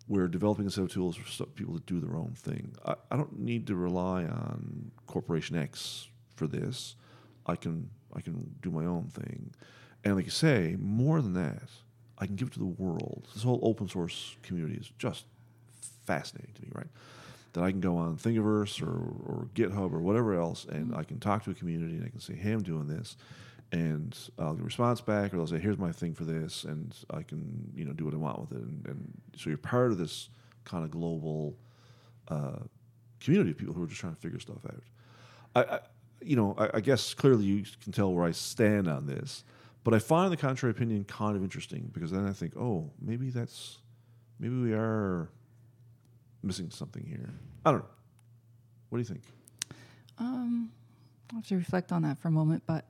we're 0.09 0.29
developing 0.29 0.67
a 0.67 0.71
set 0.71 0.85
of 0.85 0.93
tools 0.93 1.17
for 1.17 1.47
people 1.47 1.75
to 1.75 1.83
do 1.87 2.01
their 2.01 2.17
own 2.17 2.33
thing. 2.35 2.75
I, 2.85 2.95
I 3.11 3.17
don't 3.17 3.39
need 3.39 3.67
to 3.67 3.77
rely 3.77 4.25
on 4.25 4.91
Corporation 5.07 5.57
X 5.57 6.09
for 6.35 6.47
this. 6.47 6.97
I 7.47 7.57
can 7.57 7.91
I 8.15 8.21
can 8.21 8.55
do 8.63 8.71
my 8.71 8.87
own 8.87 9.09
thing, 9.09 9.53
and 10.05 10.17
like 10.17 10.25
you 10.25 10.31
say, 10.31 10.77
more 10.79 11.21
than 11.21 11.35
that, 11.35 11.69
I 12.19 12.27
can 12.27 12.37
give 12.37 12.49
it 12.49 12.55
to 12.55 12.59
the 12.59 12.65
world. 12.65 13.29
This 13.35 13.43
whole 13.43 13.61
open 13.63 13.89
source 13.89 14.37
community 14.43 14.77
is 14.77 14.91
just 14.99 15.27
fascinating 16.05 16.55
to 16.55 16.63
me, 16.63 16.69
right? 16.75 16.87
That 17.53 17.65
I 17.65 17.71
can 17.71 17.81
go 17.81 17.97
on 17.97 18.17
Thingiverse 18.17 18.83
or, 18.83 18.91
or 18.91 19.49
GitHub 19.55 19.93
or 19.93 20.01
whatever 20.01 20.35
else, 20.35 20.65
and 20.65 20.89
mm-hmm. 20.89 20.99
I 20.99 21.05
can 21.05 21.21
talk 21.21 21.45
to 21.45 21.51
a 21.51 21.55
community 21.55 21.97
and 21.97 22.05
I 22.05 22.09
can 22.09 22.21
say, 22.21 22.35
"Hey, 22.35 22.53
I'm 22.53 22.63
doing 22.63 22.89
this," 22.89 23.17
and 23.73 24.17
I'll 24.39 24.55
get 24.55 24.63
a 24.63 24.65
response 24.65 25.01
back, 25.01 25.33
or 25.33 25.37
they'll 25.37 25.47
say, 25.47 25.59
"Here's 25.59 25.79
my 25.79 25.93
thing 25.93 26.15
for 26.15 26.25
this," 26.25 26.65
and 26.65 26.95
I 27.11 27.23
can 27.23 27.71
you 27.75 27.85
know 27.85 27.93
do 27.93 28.05
what 28.05 28.15
I 28.15 28.17
want 28.17 28.41
with 28.41 28.53
it, 28.53 28.63
and, 28.63 28.87
and 28.87 29.21
so 29.37 29.51
you're 29.51 29.59
part 29.59 29.93
of 29.93 29.99
this 29.99 30.31
kind 30.65 30.85
of 30.85 30.91
global 30.91 31.57
uh, 32.29 32.61
community 33.21 33.51
of 33.51 33.59
people 33.59 33.75
who 33.75 33.83
are 33.83 33.87
just 33.87 34.01
trying 34.01 34.15
to 34.15 34.21
figure 34.21 34.41
stuff 34.41 34.65
out. 34.67 34.83
I, 35.55 35.75
I 35.75 35.81
you 36.21 36.37
know, 36.37 36.55
I, 36.59 36.71
I 36.75 36.81
guess 36.81 37.15
clearly 37.15 37.45
you 37.45 37.65
can 37.83 37.93
tell 37.93 38.13
where 38.13 38.25
I 38.25 38.33
stand 38.33 38.89
on 38.89 39.07
this, 39.07 39.45
but 39.85 39.95
I 39.95 39.99
find 39.99 40.33
the 40.33 40.37
contrary 40.37 40.71
opinion 40.71 41.05
kind 41.05 41.37
of 41.37 41.43
interesting 41.43 41.91
because 41.93 42.11
then 42.11 42.27
I 42.27 42.33
think, 42.33 42.57
oh, 42.57 42.91
maybe 43.01 43.31
that's 43.31 43.79
maybe 44.39 44.57
we 44.57 44.73
are 44.73 45.31
missing 46.43 46.71
something 46.71 47.05
here. 47.05 47.31
I 47.65 47.73
don't 47.73 47.81
know. 47.81 47.89
What 48.89 48.99
do 48.99 49.01
you 49.01 49.09
think? 49.09 49.23
Um, 50.19 50.71
I'll 51.31 51.39
have 51.39 51.47
to 51.49 51.57
reflect 51.57 51.93
on 51.93 52.03
that 52.03 52.19
for 52.19 52.29
a 52.29 52.31
moment, 52.31 52.63
but 52.67 52.87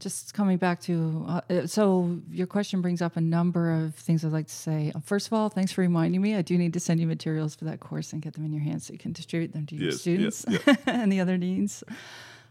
just 0.00 0.34
coming 0.34 0.56
back 0.58 0.80
to 0.82 1.24
uh, 1.28 1.40
uh, 1.50 1.66
so 1.66 2.18
your 2.30 2.46
question 2.46 2.80
brings 2.80 3.02
up 3.02 3.16
a 3.16 3.20
number 3.20 3.72
of 3.72 3.94
things 3.94 4.24
I'd 4.24 4.32
like 4.32 4.46
to 4.46 4.54
say. 4.54 4.92
Uh, 4.94 5.00
First 5.00 5.26
of 5.26 5.32
all, 5.32 5.48
thanks 5.48 5.72
for 5.72 5.80
reminding 5.80 6.20
me. 6.22 6.34
I 6.36 6.42
do 6.42 6.56
need 6.56 6.72
to 6.74 6.80
send 6.80 7.00
you 7.00 7.06
materials 7.06 7.54
for 7.54 7.64
that 7.64 7.80
course 7.80 8.12
and 8.12 8.22
get 8.22 8.34
them 8.34 8.44
in 8.44 8.52
your 8.52 8.62
hands 8.62 8.86
so 8.86 8.92
you 8.92 8.98
can 8.98 9.12
distribute 9.12 9.52
them 9.52 9.66
to 9.66 9.74
your 9.74 9.90
Yes, 9.90 10.06
yes, 10.06 10.36
students 10.38 10.82
and 10.86 11.10
the 11.10 11.20
other 11.20 11.36
needs 11.36 11.82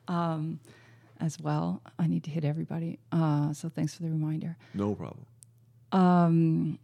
um, 0.08 0.60
as 1.20 1.40
well. 1.40 1.82
I 1.98 2.08
need 2.08 2.24
to 2.26 2.30
hit 2.32 2.44
everybody. 2.44 3.00
Uh, 3.12 3.54
so 3.54 3.70
thanks 3.70 3.94
for 3.96 4.04
the 4.04 4.10
reminder. 4.10 4.58
No 4.74 4.96
problem. 4.96 5.26
Um, 5.92 6.80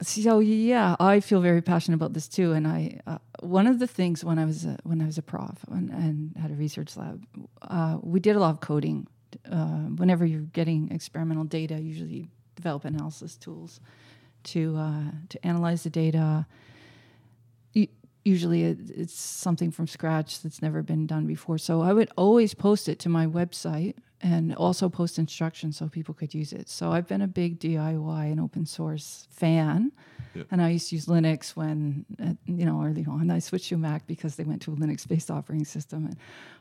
so 0.00 0.38
yeah, 0.38 0.96
I 1.00 1.20
feel 1.20 1.40
very 1.40 1.60
passionate 1.60 1.96
about 1.96 2.12
this 2.12 2.28
too. 2.28 2.52
And 2.52 2.66
I, 2.66 3.00
uh, 3.06 3.18
one 3.40 3.66
of 3.66 3.78
the 3.78 3.86
things 3.86 4.24
when 4.24 4.38
I 4.38 4.44
was 4.44 4.64
a, 4.64 4.78
when 4.84 5.02
I 5.02 5.06
was 5.06 5.18
a 5.18 5.22
prof 5.22 5.64
and, 5.70 5.90
and 5.90 6.36
had 6.36 6.50
a 6.50 6.54
research 6.54 6.96
lab, 6.96 7.24
uh, 7.62 7.98
we 8.02 8.20
did 8.20 8.36
a 8.36 8.38
lot 8.40 8.50
of 8.50 8.60
coding. 8.60 9.06
Uh, 9.50 9.88
whenever 10.00 10.24
you're 10.26 10.40
getting 10.52 10.90
experimental 10.90 11.44
data, 11.44 11.78
usually 11.80 12.28
develop 12.56 12.84
analysis 12.84 13.36
tools 13.36 13.80
to 14.44 14.76
uh, 14.76 15.10
to 15.28 15.46
analyze 15.46 15.82
the 15.82 15.90
data. 15.90 16.46
U- 17.74 17.88
Usually, 18.24 18.64
it, 18.64 18.78
it's 18.90 19.18
something 19.18 19.70
from 19.70 19.86
scratch 19.86 20.42
that's 20.42 20.60
never 20.60 20.82
been 20.82 21.06
done 21.06 21.26
before. 21.26 21.56
So 21.56 21.80
I 21.80 21.92
would 21.94 22.10
always 22.16 22.52
post 22.52 22.88
it 22.88 22.98
to 23.00 23.08
my 23.08 23.26
website 23.26 23.94
and 24.20 24.54
also 24.56 24.88
post 24.88 25.18
instructions 25.18 25.76
so 25.78 25.88
people 25.88 26.12
could 26.12 26.34
use 26.34 26.52
it. 26.52 26.68
So 26.68 26.90
I've 26.90 27.06
been 27.06 27.22
a 27.22 27.28
big 27.28 27.58
DIY 27.60 28.32
and 28.32 28.40
open 28.40 28.66
source 28.66 29.28
fan. 29.30 29.92
Yeah. 30.34 30.42
And 30.50 30.60
I 30.60 30.70
used 30.70 30.90
to 30.90 30.96
use 30.96 31.06
Linux 31.06 31.56
when, 31.56 32.04
uh, 32.22 32.34
you 32.44 32.66
know, 32.66 32.82
early 32.84 33.06
on. 33.08 33.30
I 33.30 33.38
switched 33.38 33.68
to 33.70 33.78
Mac 33.78 34.06
because 34.06 34.36
they 34.36 34.44
went 34.44 34.60
to 34.62 34.72
a 34.72 34.76
Linux 34.76 35.06
based 35.08 35.30
operating 35.30 35.64
system. 35.64 36.06
And 36.06 36.16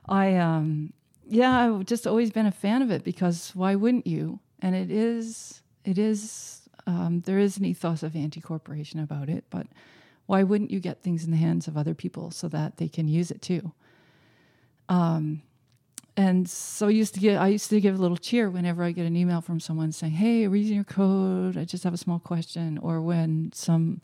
I, 0.08 0.36
um, 0.36 0.94
yeah, 1.30 1.66
I've 1.66 1.86
just 1.86 2.08
always 2.08 2.32
been 2.32 2.46
a 2.46 2.52
fan 2.52 2.82
of 2.82 2.92
it 2.92 3.04
because 3.04 3.52
why 3.54 3.76
wouldn't 3.76 4.08
you? 4.08 4.40
And 4.62 4.76
it 4.76 4.90
is, 4.92 5.62
it 5.84 5.98
is, 5.98 6.68
um, 6.86 7.22
there 7.26 7.40
is 7.40 7.58
an 7.58 7.66
ethos 7.66 8.04
of 8.04 8.16
anti 8.16 8.42
corporation 8.42 9.00
about 9.00 9.30
it, 9.30 9.46
but 9.50 9.68
why 10.26 10.44
wouldn't 10.44 10.72
you 10.72 10.80
get 10.80 11.02
things 11.02 11.24
in 11.24 11.32
the 11.32 11.38
hands 11.38 11.68
of 11.68 11.78
other 11.78 11.94
people 11.94 12.32
so 12.32 12.48
that 12.50 12.78
they 12.78 12.88
can 12.88 13.08
use 13.08 13.32
it 13.32 13.42
too? 13.42 13.72
Um, 14.90 15.42
and 16.16 16.50
so 16.50 16.88
I 16.88 16.92
used 16.92 17.14
to 17.14 17.20
get 17.20 17.38
I 17.40 17.48
used 17.48 17.70
to 17.70 17.80
give 17.80 17.96
a 17.96 18.02
little 18.02 18.18
cheer 18.18 18.50
whenever 18.50 18.84
I 18.84 18.92
get 18.92 19.06
an 19.06 19.16
email 19.16 19.40
from 19.40 19.60
someone 19.60 19.92
saying, 19.92 20.14
"Hey, 20.14 20.48
we're 20.48 20.56
using 20.56 20.76
your 20.76 20.84
code. 20.84 21.58
I 21.58 21.64
just 21.64 21.84
have 21.84 21.94
a 21.94 21.98
small 21.98 22.18
question," 22.18 22.80
or 22.80 23.02
when 23.02 23.52
some 23.54 24.02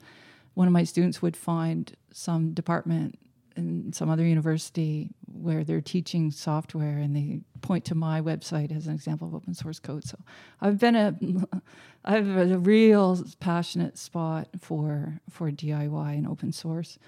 one 0.54 0.68
of 0.68 0.74
my 0.74 0.84
students 0.84 1.22
would 1.24 1.36
find 1.36 1.96
some 2.12 2.54
department 2.54 3.18
in 3.56 3.94
some 3.94 4.10
other 4.10 4.26
university 4.26 5.10
where 5.26 5.64
they're 5.64 5.82
teaching 5.82 6.32
software 6.32 6.98
and 6.98 7.16
they 7.16 7.42
point 7.62 7.86
to 7.86 7.96
my 7.96 8.22
website 8.22 8.76
as 8.76 8.88
an 8.88 8.94
example 8.94 9.28
of 9.28 9.36
open 9.36 9.54
source 9.54 9.80
code. 9.80 10.06
So 10.06 10.18
I've 10.62 10.80
been 10.80 10.96
a 10.96 11.16
I 12.06 12.16
have 12.16 12.28
a 12.28 12.58
real 12.58 13.24
passionate 13.40 13.98
spot 13.98 14.50
for 14.60 15.20
for 15.30 15.52
DIY 15.52 16.18
and 16.18 16.28
open 16.28 16.52
source. 16.52 17.00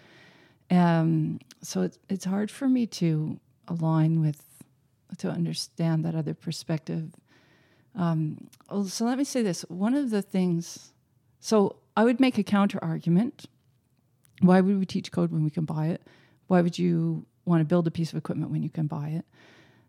Um, 0.72 1.40
so 1.62 1.82
it's 1.82 2.00
it's 2.10 2.26
hard 2.26 2.50
for 2.50 2.68
me 2.68 2.88
to 2.88 3.40
align 3.68 4.22
with 4.22 4.42
to 5.18 5.30
understand 5.30 6.04
that 6.06 6.16
other 6.16 6.34
perspective. 6.34 7.12
Um, 7.96 8.50
so 8.88 9.06
let 9.06 9.18
me 9.18 9.24
say 9.24 9.42
this: 9.42 9.62
one 9.68 9.94
of 9.94 10.10
the 10.10 10.22
things, 10.22 10.92
so 11.40 11.78
I 11.96 12.04
would 12.04 12.20
make 12.20 12.38
a 12.38 12.44
counter 12.44 12.80
argument. 12.82 13.46
Why 14.42 14.60
would 14.60 14.80
we 14.80 14.86
teach 14.86 15.12
code 15.12 15.32
when 15.32 15.44
we 15.44 15.50
can 15.50 15.64
buy 15.64 15.88
it? 15.88 16.02
Why 16.48 16.62
would 16.62 16.78
you 16.78 17.26
want 17.46 17.62
to 17.62 17.66
build 17.66 17.88
a 17.88 17.92
piece 17.92 18.12
of 18.12 18.18
equipment 18.18 18.52
when 18.52 18.64
you 18.64 18.70
can 18.70 18.88
buy 18.88 19.10
it? 19.10 19.26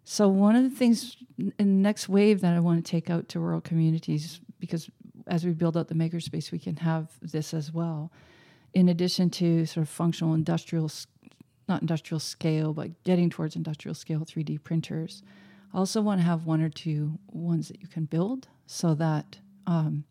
So 0.05 0.29
one 0.29 0.55
of 0.55 0.63
the 0.63 0.71
things 0.71 1.17
in 1.39 1.53
the 1.59 1.65
next 1.65 2.09
wave 2.09 2.41
that 2.43 2.55
I 2.55 2.61
want 2.61 2.85
to 2.85 2.91
take 2.91 3.11
out 3.11 3.29
to 3.31 3.41
rural 3.41 3.61
communities, 3.61 4.41
because 4.61 4.89
as 5.27 5.45
we 5.45 5.53
build 5.53 5.77
out 5.77 5.89
the 5.89 5.95
makerspace, 5.95 6.53
we 6.53 6.59
can 6.61 6.77
have 6.77 7.09
this 7.21 7.53
as 7.53 7.73
well, 7.73 8.13
in 8.73 8.89
addition 8.89 9.31
to 9.31 9.67
sort 9.67 9.83
of 9.83 9.89
functional 9.89 10.33
industrial, 10.35 10.91
not 11.69 11.81
industrial 11.81 12.21
scale, 12.21 12.73
but 12.73 13.03
getting 13.03 13.31
towards 13.31 13.57
industrial 13.57 13.95
scale 13.95 14.21
3D 14.21 14.63
printers. 14.63 15.23
I 15.75 15.79
also 15.79 16.01
want 16.01 16.21
to 16.21 16.25
have 16.25 16.47
one 16.47 16.61
or 16.61 16.69
two 16.69 17.19
ones 17.33 17.67
that 17.69 17.81
you 17.81 17.89
can 17.89 18.05
build 18.05 18.47
so 18.67 18.95
that 18.95 19.39
um, 19.67 20.05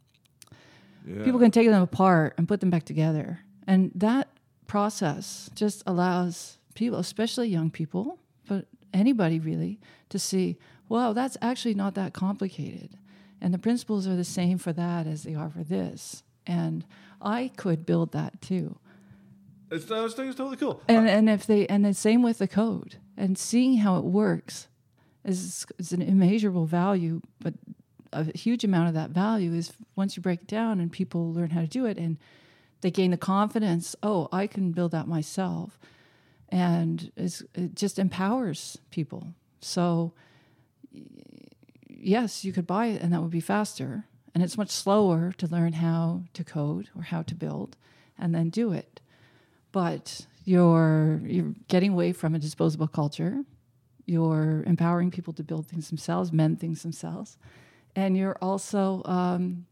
Yeah. 1.08 1.24
people 1.24 1.40
can 1.40 1.52
take 1.52 1.70
them 1.70 1.82
apart 1.82 2.34
and 2.38 2.48
put 2.48 2.60
them 2.60 2.70
back 2.70 2.84
together. 2.84 3.40
And 3.66 3.92
that 3.96 4.28
process 4.68 5.50
just 5.56 5.84
allows 5.86 6.58
people, 6.74 7.00
especially 7.00 7.48
young 7.48 7.70
people, 7.72 8.20
but 8.48 8.66
anybody 8.94 9.40
really, 9.40 9.80
to 10.10 10.20
see, 10.20 10.58
wow, 10.90 11.14
that's 11.14 11.38
actually 11.42 11.74
not 11.74 11.96
that 11.96 12.14
complicated. 12.14 12.98
And 13.42 13.54
the 13.54 13.60
principles 13.60 14.08
are 14.08 14.16
the 14.16 14.24
same 14.24 14.58
for 14.58 14.74
that 14.74 15.08
as 15.08 15.24
they 15.24 15.36
are 15.36 15.50
for 15.50 15.64
this. 15.64 16.24
And 16.48 16.86
I 17.22 17.52
could 17.58 17.86
build 17.86 18.12
that 18.14 18.42
too. 18.42 18.78
It's, 19.72 19.90
I 19.90 20.08
think 20.08 20.30
it's 20.30 20.38
totally 20.38 20.58
cool. 20.58 20.82
And 20.88 21.10
and 21.10 21.30
if 21.30 21.46
they 21.46 21.66
and 21.68 21.84
the 21.84 21.94
same 21.94 22.22
with 22.22 22.38
the 22.38 22.48
code 22.48 22.98
and 23.18 23.38
seeing 23.38 23.78
how 23.78 23.98
it 23.98 24.04
works 24.04 24.68
is 25.24 25.66
is 25.80 25.92
an 25.92 26.02
immeasurable 26.02 26.66
value, 26.66 27.22
but 27.40 27.56
a 28.14 28.38
huge 28.38 28.64
amount 28.64 28.88
of 28.88 28.94
that 28.94 29.10
value 29.10 29.54
is 29.54 29.74
once 29.96 30.16
you 30.16 30.22
break 30.22 30.42
it 30.42 30.48
down 30.48 30.80
and 30.80 30.92
people 30.92 31.34
learn 31.34 31.50
how 31.50 31.62
to 31.62 31.68
do 31.68 31.86
it 31.86 31.98
and 31.98 32.18
they 32.82 32.92
gain 32.92 33.12
the 33.12 33.18
confidence, 33.18 33.96
oh, 34.04 34.28
I 34.32 34.48
can 34.48 34.72
build 34.72 34.92
that 34.92 35.08
myself. 35.08 35.80
And 36.50 37.12
it 37.18 37.76
just 37.76 37.98
empowers 38.00 38.78
people. 38.92 39.34
So 39.60 40.14
yes, 41.90 42.46
you 42.46 42.54
could 42.54 42.68
buy 42.68 42.88
it 42.88 43.02
and 43.02 43.12
that 43.14 43.22
would 43.22 43.32
be 43.32 43.40
faster. 43.40 44.06
And 44.34 44.44
it's 44.44 44.58
much 44.58 44.70
slower 44.70 45.34
to 45.38 45.48
learn 45.48 45.74
how 45.74 46.24
to 46.34 46.44
code 46.44 46.90
or 46.96 47.04
how 47.04 47.22
to 47.24 47.36
build 47.36 47.78
and 48.18 48.36
then 48.36 48.50
do 48.50 48.72
it. 48.74 49.02
But 49.72 50.26
you're 50.44 51.22
you're 51.26 51.54
getting 51.68 51.94
away 51.94 52.14
from 52.14 52.36
a 52.36 52.40
disposable 52.40 52.88
culture. 52.88 53.44
You're 54.06 54.64
empowering 54.68 55.10
people 55.10 55.34
to 55.34 55.44
build 55.44 55.68
things 55.68 55.90
themselves, 55.90 56.32
mend 56.32 56.60
things 56.60 56.84
themselves, 56.84 57.38
and 57.96 58.16
you're 58.16 58.38
also 58.42 59.02
um, 59.06 59.66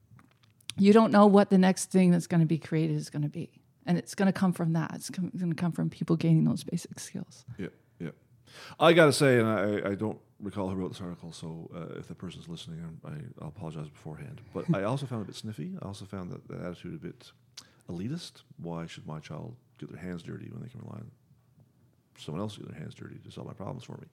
you 0.77 0.93
don't 0.93 1.11
know 1.11 1.27
what 1.27 1.49
the 1.49 1.57
next 1.57 1.91
thing 1.91 2.11
that's 2.11 2.27
going 2.27 2.41
to 2.41 2.47
be 2.47 2.57
created 2.57 2.95
is 2.95 3.09
going 3.09 3.23
to 3.23 3.29
be, 3.29 3.61
and 3.85 3.97
it's 3.97 4.15
going 4.15 4.27
to 4.27 4.33
come 4.33 4.53
from 4.53 4.73
that. 4.73 4.91
It's 4.95 5.09
going 5.09 5.31
to 5.31 5.55
come 5.55 5.71
from 5.71 5.89
people 5.89 6.15
gaining 6.15 6.45
those 6.45 6.63
basic 6.63 6.99
skills. 6.99 7.45
Yeah, 7.57 7.67
yeah. 7.99 8.09
I 8.79 8.93
got 8.93 9.05
to 9.05 9.13
say, 9.13 9.39
and 9.39 9.47
I, 9.47 9.91
I 9.91 9.95
don't 9.95 10.19
recall 10.39 10.69
who 10.69 10.75
wrote 10.75 10.89
this 10.89 11.01
article, 11.01 11.31
so 11.31 11.69
uh, 11.75 11.99
if 11.99 12.07
the 12.07 12.15
person's 12.15 12.47
listening, 12.49 12.99
I, 13.05 13.11
I'll 13.41 13.49
apologize 13.49 13.89
beforehand. 13.89 14.41
But 14.53 14.65
I 14.73 14.83
also 14.83 15.05
found 15.05 15.21
it 15.21 15.23
a 15.23 15.27
bit 15.27 15.35
sniffy. 15.35 15.77
I 15.81 15.85
also 15.85 16.05
found 16.05 16.31
that 16.31 16.47
the 16.47 16.65
attitude 16.65 16.95
a 16.95 16.97
bit 16.97 17.31
elitist. 17.89 18.43
Why 18.57 18.85
should 18.85 19.07
my 19.07 19.19
child 19.19 19.55
get 19.79 19.91
their 19.91 20.01
hands 20.01 20.23
dirty 20.23 20.49
when 20.49 20.61
they 20.61 20.69
can 20.69 20.81
rely 20.81 20.97
on 20.97 21.11
someone 22.17 22.41
else 22.41 22.55
to 22.55 22.61
get 22.61 22.71
their 22.71 22.79
hands 22.79 22.93
dirty 22.93 23.15
to 23.23 23.31
solve 23.31 23.47
my 23.47 23.53
problems 23.53 23.83
for 23.83 23.93
me? 23.93 24.07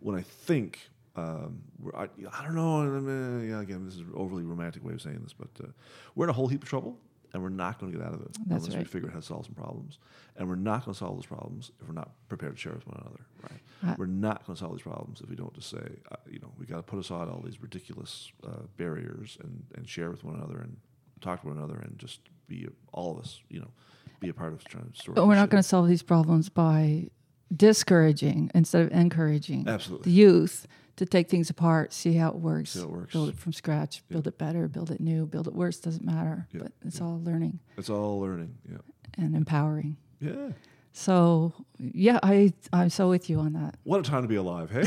When 0.00 0.16
I 0.16 0.22
think, 0.22 0.90
um, 1.16 1.62
I, 1.94 2.04
I 2.04 2.44
don't 2.44 2.54
know, 2.54 2.82
I 2.82 2.86
mean, 2.86 3.50
yeah, 3.50 3.60
again, 3.60 3.84
this 3.84 3.94
is 3.94 4.00
an 4.00 4.12
overly 4.14 4.42
romantic 4.42 4.84
way 4.84 4.94
of 4.94 5.02
saying 5.02 5.20
this, 5.22 5.32
but 5.32 5.50
uh, 5.62 5.68
we're 6.14 6.26
in 6.26 6.30
a 6.30 6.34
whole 6.34 6.48
heap 6.48 6.62
of 6.62 6.68
trouble. 6.68 6.98
And 7.32 7.44
we're 7.44 7.48
not 7.48 7.78
going 7.78 7.92
to 7.92 7.96
get 7.96 8.04
out 8.04 8.12
of 8.12 8.22
it 8.22 8.36
That's 8.46 8.66
unless 8.66 8.76
we 8.76 8.82
figure 8.82 9.08
out 9.08 9.14
how 9.14 9.20
to 9.20 9.24
solve 9.24 9.44
some 9.44 9.54
problems. 9.54 10.00
And 10.36 10.48
we're 10.48 10.56
not 10.56 10.84
going 10.84 10.94
to 10.94 10.98
solve 10.98 11.14
those 11.14 11.26
problems 11.26 11.70
if 11.80 11.86
we're 11.86 11.94
not 11.94 12.10
prepared 12.28 12.56
to 12.56 12.60
share 12.60 12.72
with 12.72 12.84
one 12.88 13.00
another. 13.00 13.20
Right? 13.40 13.92
Uh, 13.92 13.94
we're 13.96 14.06
not 14.06 14.44
going 14.44 14.56
to 14.56 14.60
solve 14.60 14.72
these 14.72 14.82
problems 14.82 15.20
if 15.20 15.30
we 15.30 15.36
don't 15.36 15.54
just 15.54 15.70
say, 15.70 16.00
uh, 16.10 16.16
you 16.28 16.40
know, 16.40 16.50
we 16.58 16.66
got 16.66 16.78
to 16.78 16.82
put 16.82 16.98
aside 16.98 17.28
all 17.28 17.40
these 17.44 17.62
ridiculous 17.62 18.32
uh, 18.44 18.62
barriers 18.76 19.38
and, 19.44 19.62
and 19.76 19.88
share 19.88 20.10
with 20.10 20.24
one 20.24 20.34
another 20.34 20.58
and 20.58 20.76
talk 21.20 21.42
to 21.42 21.46
one 21.46 21.56
another 21.56 21.76
and 21.76 22.00
just 22.00 22.18
be 22.48 22.66
all 22.92 23.12
of 23.12 23.20
us, 23.20 23.40
you 23.48 23.60
know, 23.60 23.70
be 24.18 24.28
a 24.28 24.34
part 24.34 24.52
of 24.52 24.64
trying 24.64 24.90
to 24.90 25.00
sort. 25.00 25.14
But 25.14 25.28
we're 25.28 25.36
not 25.36 25.50
going 25.50 25.62
to 25.62 25.68
solve 25.68 25.86
these 25.86 26.02
problems 26.02 26.48
by 26.48 27.10
discouraging 27.54 28.50
instead 28.54 28.82
of 28.86 28.92
encouraging 28.92 29.66
Absolutely. 29.68 30.04
the 30.04 30.16
youth 30.16 30.66
to 30.96 31.06
take 31.06 31.28
things 31.30 31.48
apart, 31.50 31.92
see 31.92 32.14
how 32.14 32.28
it 32.28 32.36
works, 32.36 32.74
how 32.74 32.82
it 32.82 32.90
works. 32.90 33.12
build 33.12 33.28
it 33.30 33.38
from 33.38 33.52
scratch, 33.52 34.02
build 34.08 34.26
it 34.26 34.36
better, 34.38 34.68
build 34.68 34.90
it 34.90 35.00
new, 35.00 35.26
build 35.26 35.46
it 35.48 35.54
worse, 35.54 35.78
doesn't 35.78 36.04
matter. 36.04 36.46
But 36.52 36.72
it's 36.84 37.00
all 37.00 37.20
learning 37.24 37.58
It's 37.78 37.88
all 37.90 38.20
learning. 38.20 38.56
Yeah. 38.70 38.78
and 39.16 39.34
empowering. 39.34 39.96
Yeah. 40.20 40.50
So 40.92 41.54
yeah, 41.78 42.18
I 42.22 42.52
I'm 42.72 42.90
so 42.90 43.08
with 43.08 43.30
you 43.30 43.38
on 43.40 43.52
that. 43.54 43.76
What 43.84 44.00
a 44.00 44.02
time 44.02 44.22
to 44.22 44.28
be 44.28 44.34
alive, 44.36 44.70
hey? 44.70 44.84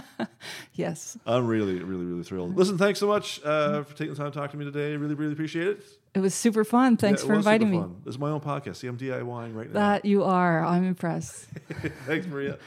Yes, 0.76 1.16
I'm 1.26 1.46
really, 1.46 1.74
really, 1.82 2.04
really 2.04 2.22
thrilled. 2.22 2.56
Listen, 2.56 2.76
thanks 2.78 3.00
so 3.00 3.06
much 3.08 3.40
uh, 3.44 3.82
for 3.82 3.96
taking 3.96 4.14
the 4.14 4.18
time 4.18 4.30
to 4.30 4.38
talk 4.38 4.50
to 4.52 4.56
me 4.56 4.64
today. 4.64 4.92
I 4.92 4.94
really, 4.96 5.14
really 5.14 5.32
appreciate 5.32 5.66
it. 5.68 5.82
it 6.14 6.20
was 6.20 6.34
super 6.34 6.64
fun. 6.64 6.96
Thanks 6.96 7.22
Yeah, 7.22 7.28
for 7.28 7.34
inviting 7.34 7.70
me. 7.70 7.78
fun. 7.78 7.96
This 8.04 8.14
is 8.14 8.18
my 8.18 8.28
own 8.30 8.40
podcast. 8.40 8.76
See, 8.76 8.86
I'm 8.86 8.98
DIYing 8.98 9.54
right 9.56 9.68
now. 9.72 9.80
That 9.80 10.04
you 10.04 10.22
are. 10.24 10.64
I'm 10.64 10.84
impressed. 10.84 11.46
thanks, 12.06 12.26
Maria. 12.26 12.58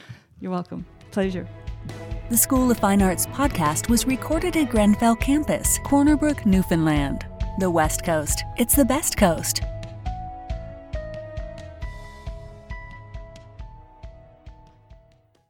You're 0.42 0.52
welcome. 0.52 0.86
Pleasure. 1.12 1.48
The 2.30 2.38
School 2.38 2.70
of 2.72 2.78
Fine 2.80 3.02
Arts 3.02 3.26
podcast 3.28 3.90
was 3.90 4.06
recorded 4.06 4.56
at 4.58 4.70
Grenfell 4.70 5.16
campus, 5.16 5.80
Corner 5.84 6.16
Brook, 6.18 6.46
Newfoundland. 6.46 7.26
The 7.60 7.70
West 7.70 8.04
Coast. 8.06 8.44
It's 8.58 8.76
the 8.76 8.86
best 8.86 9.18
coast. 9.18 9.62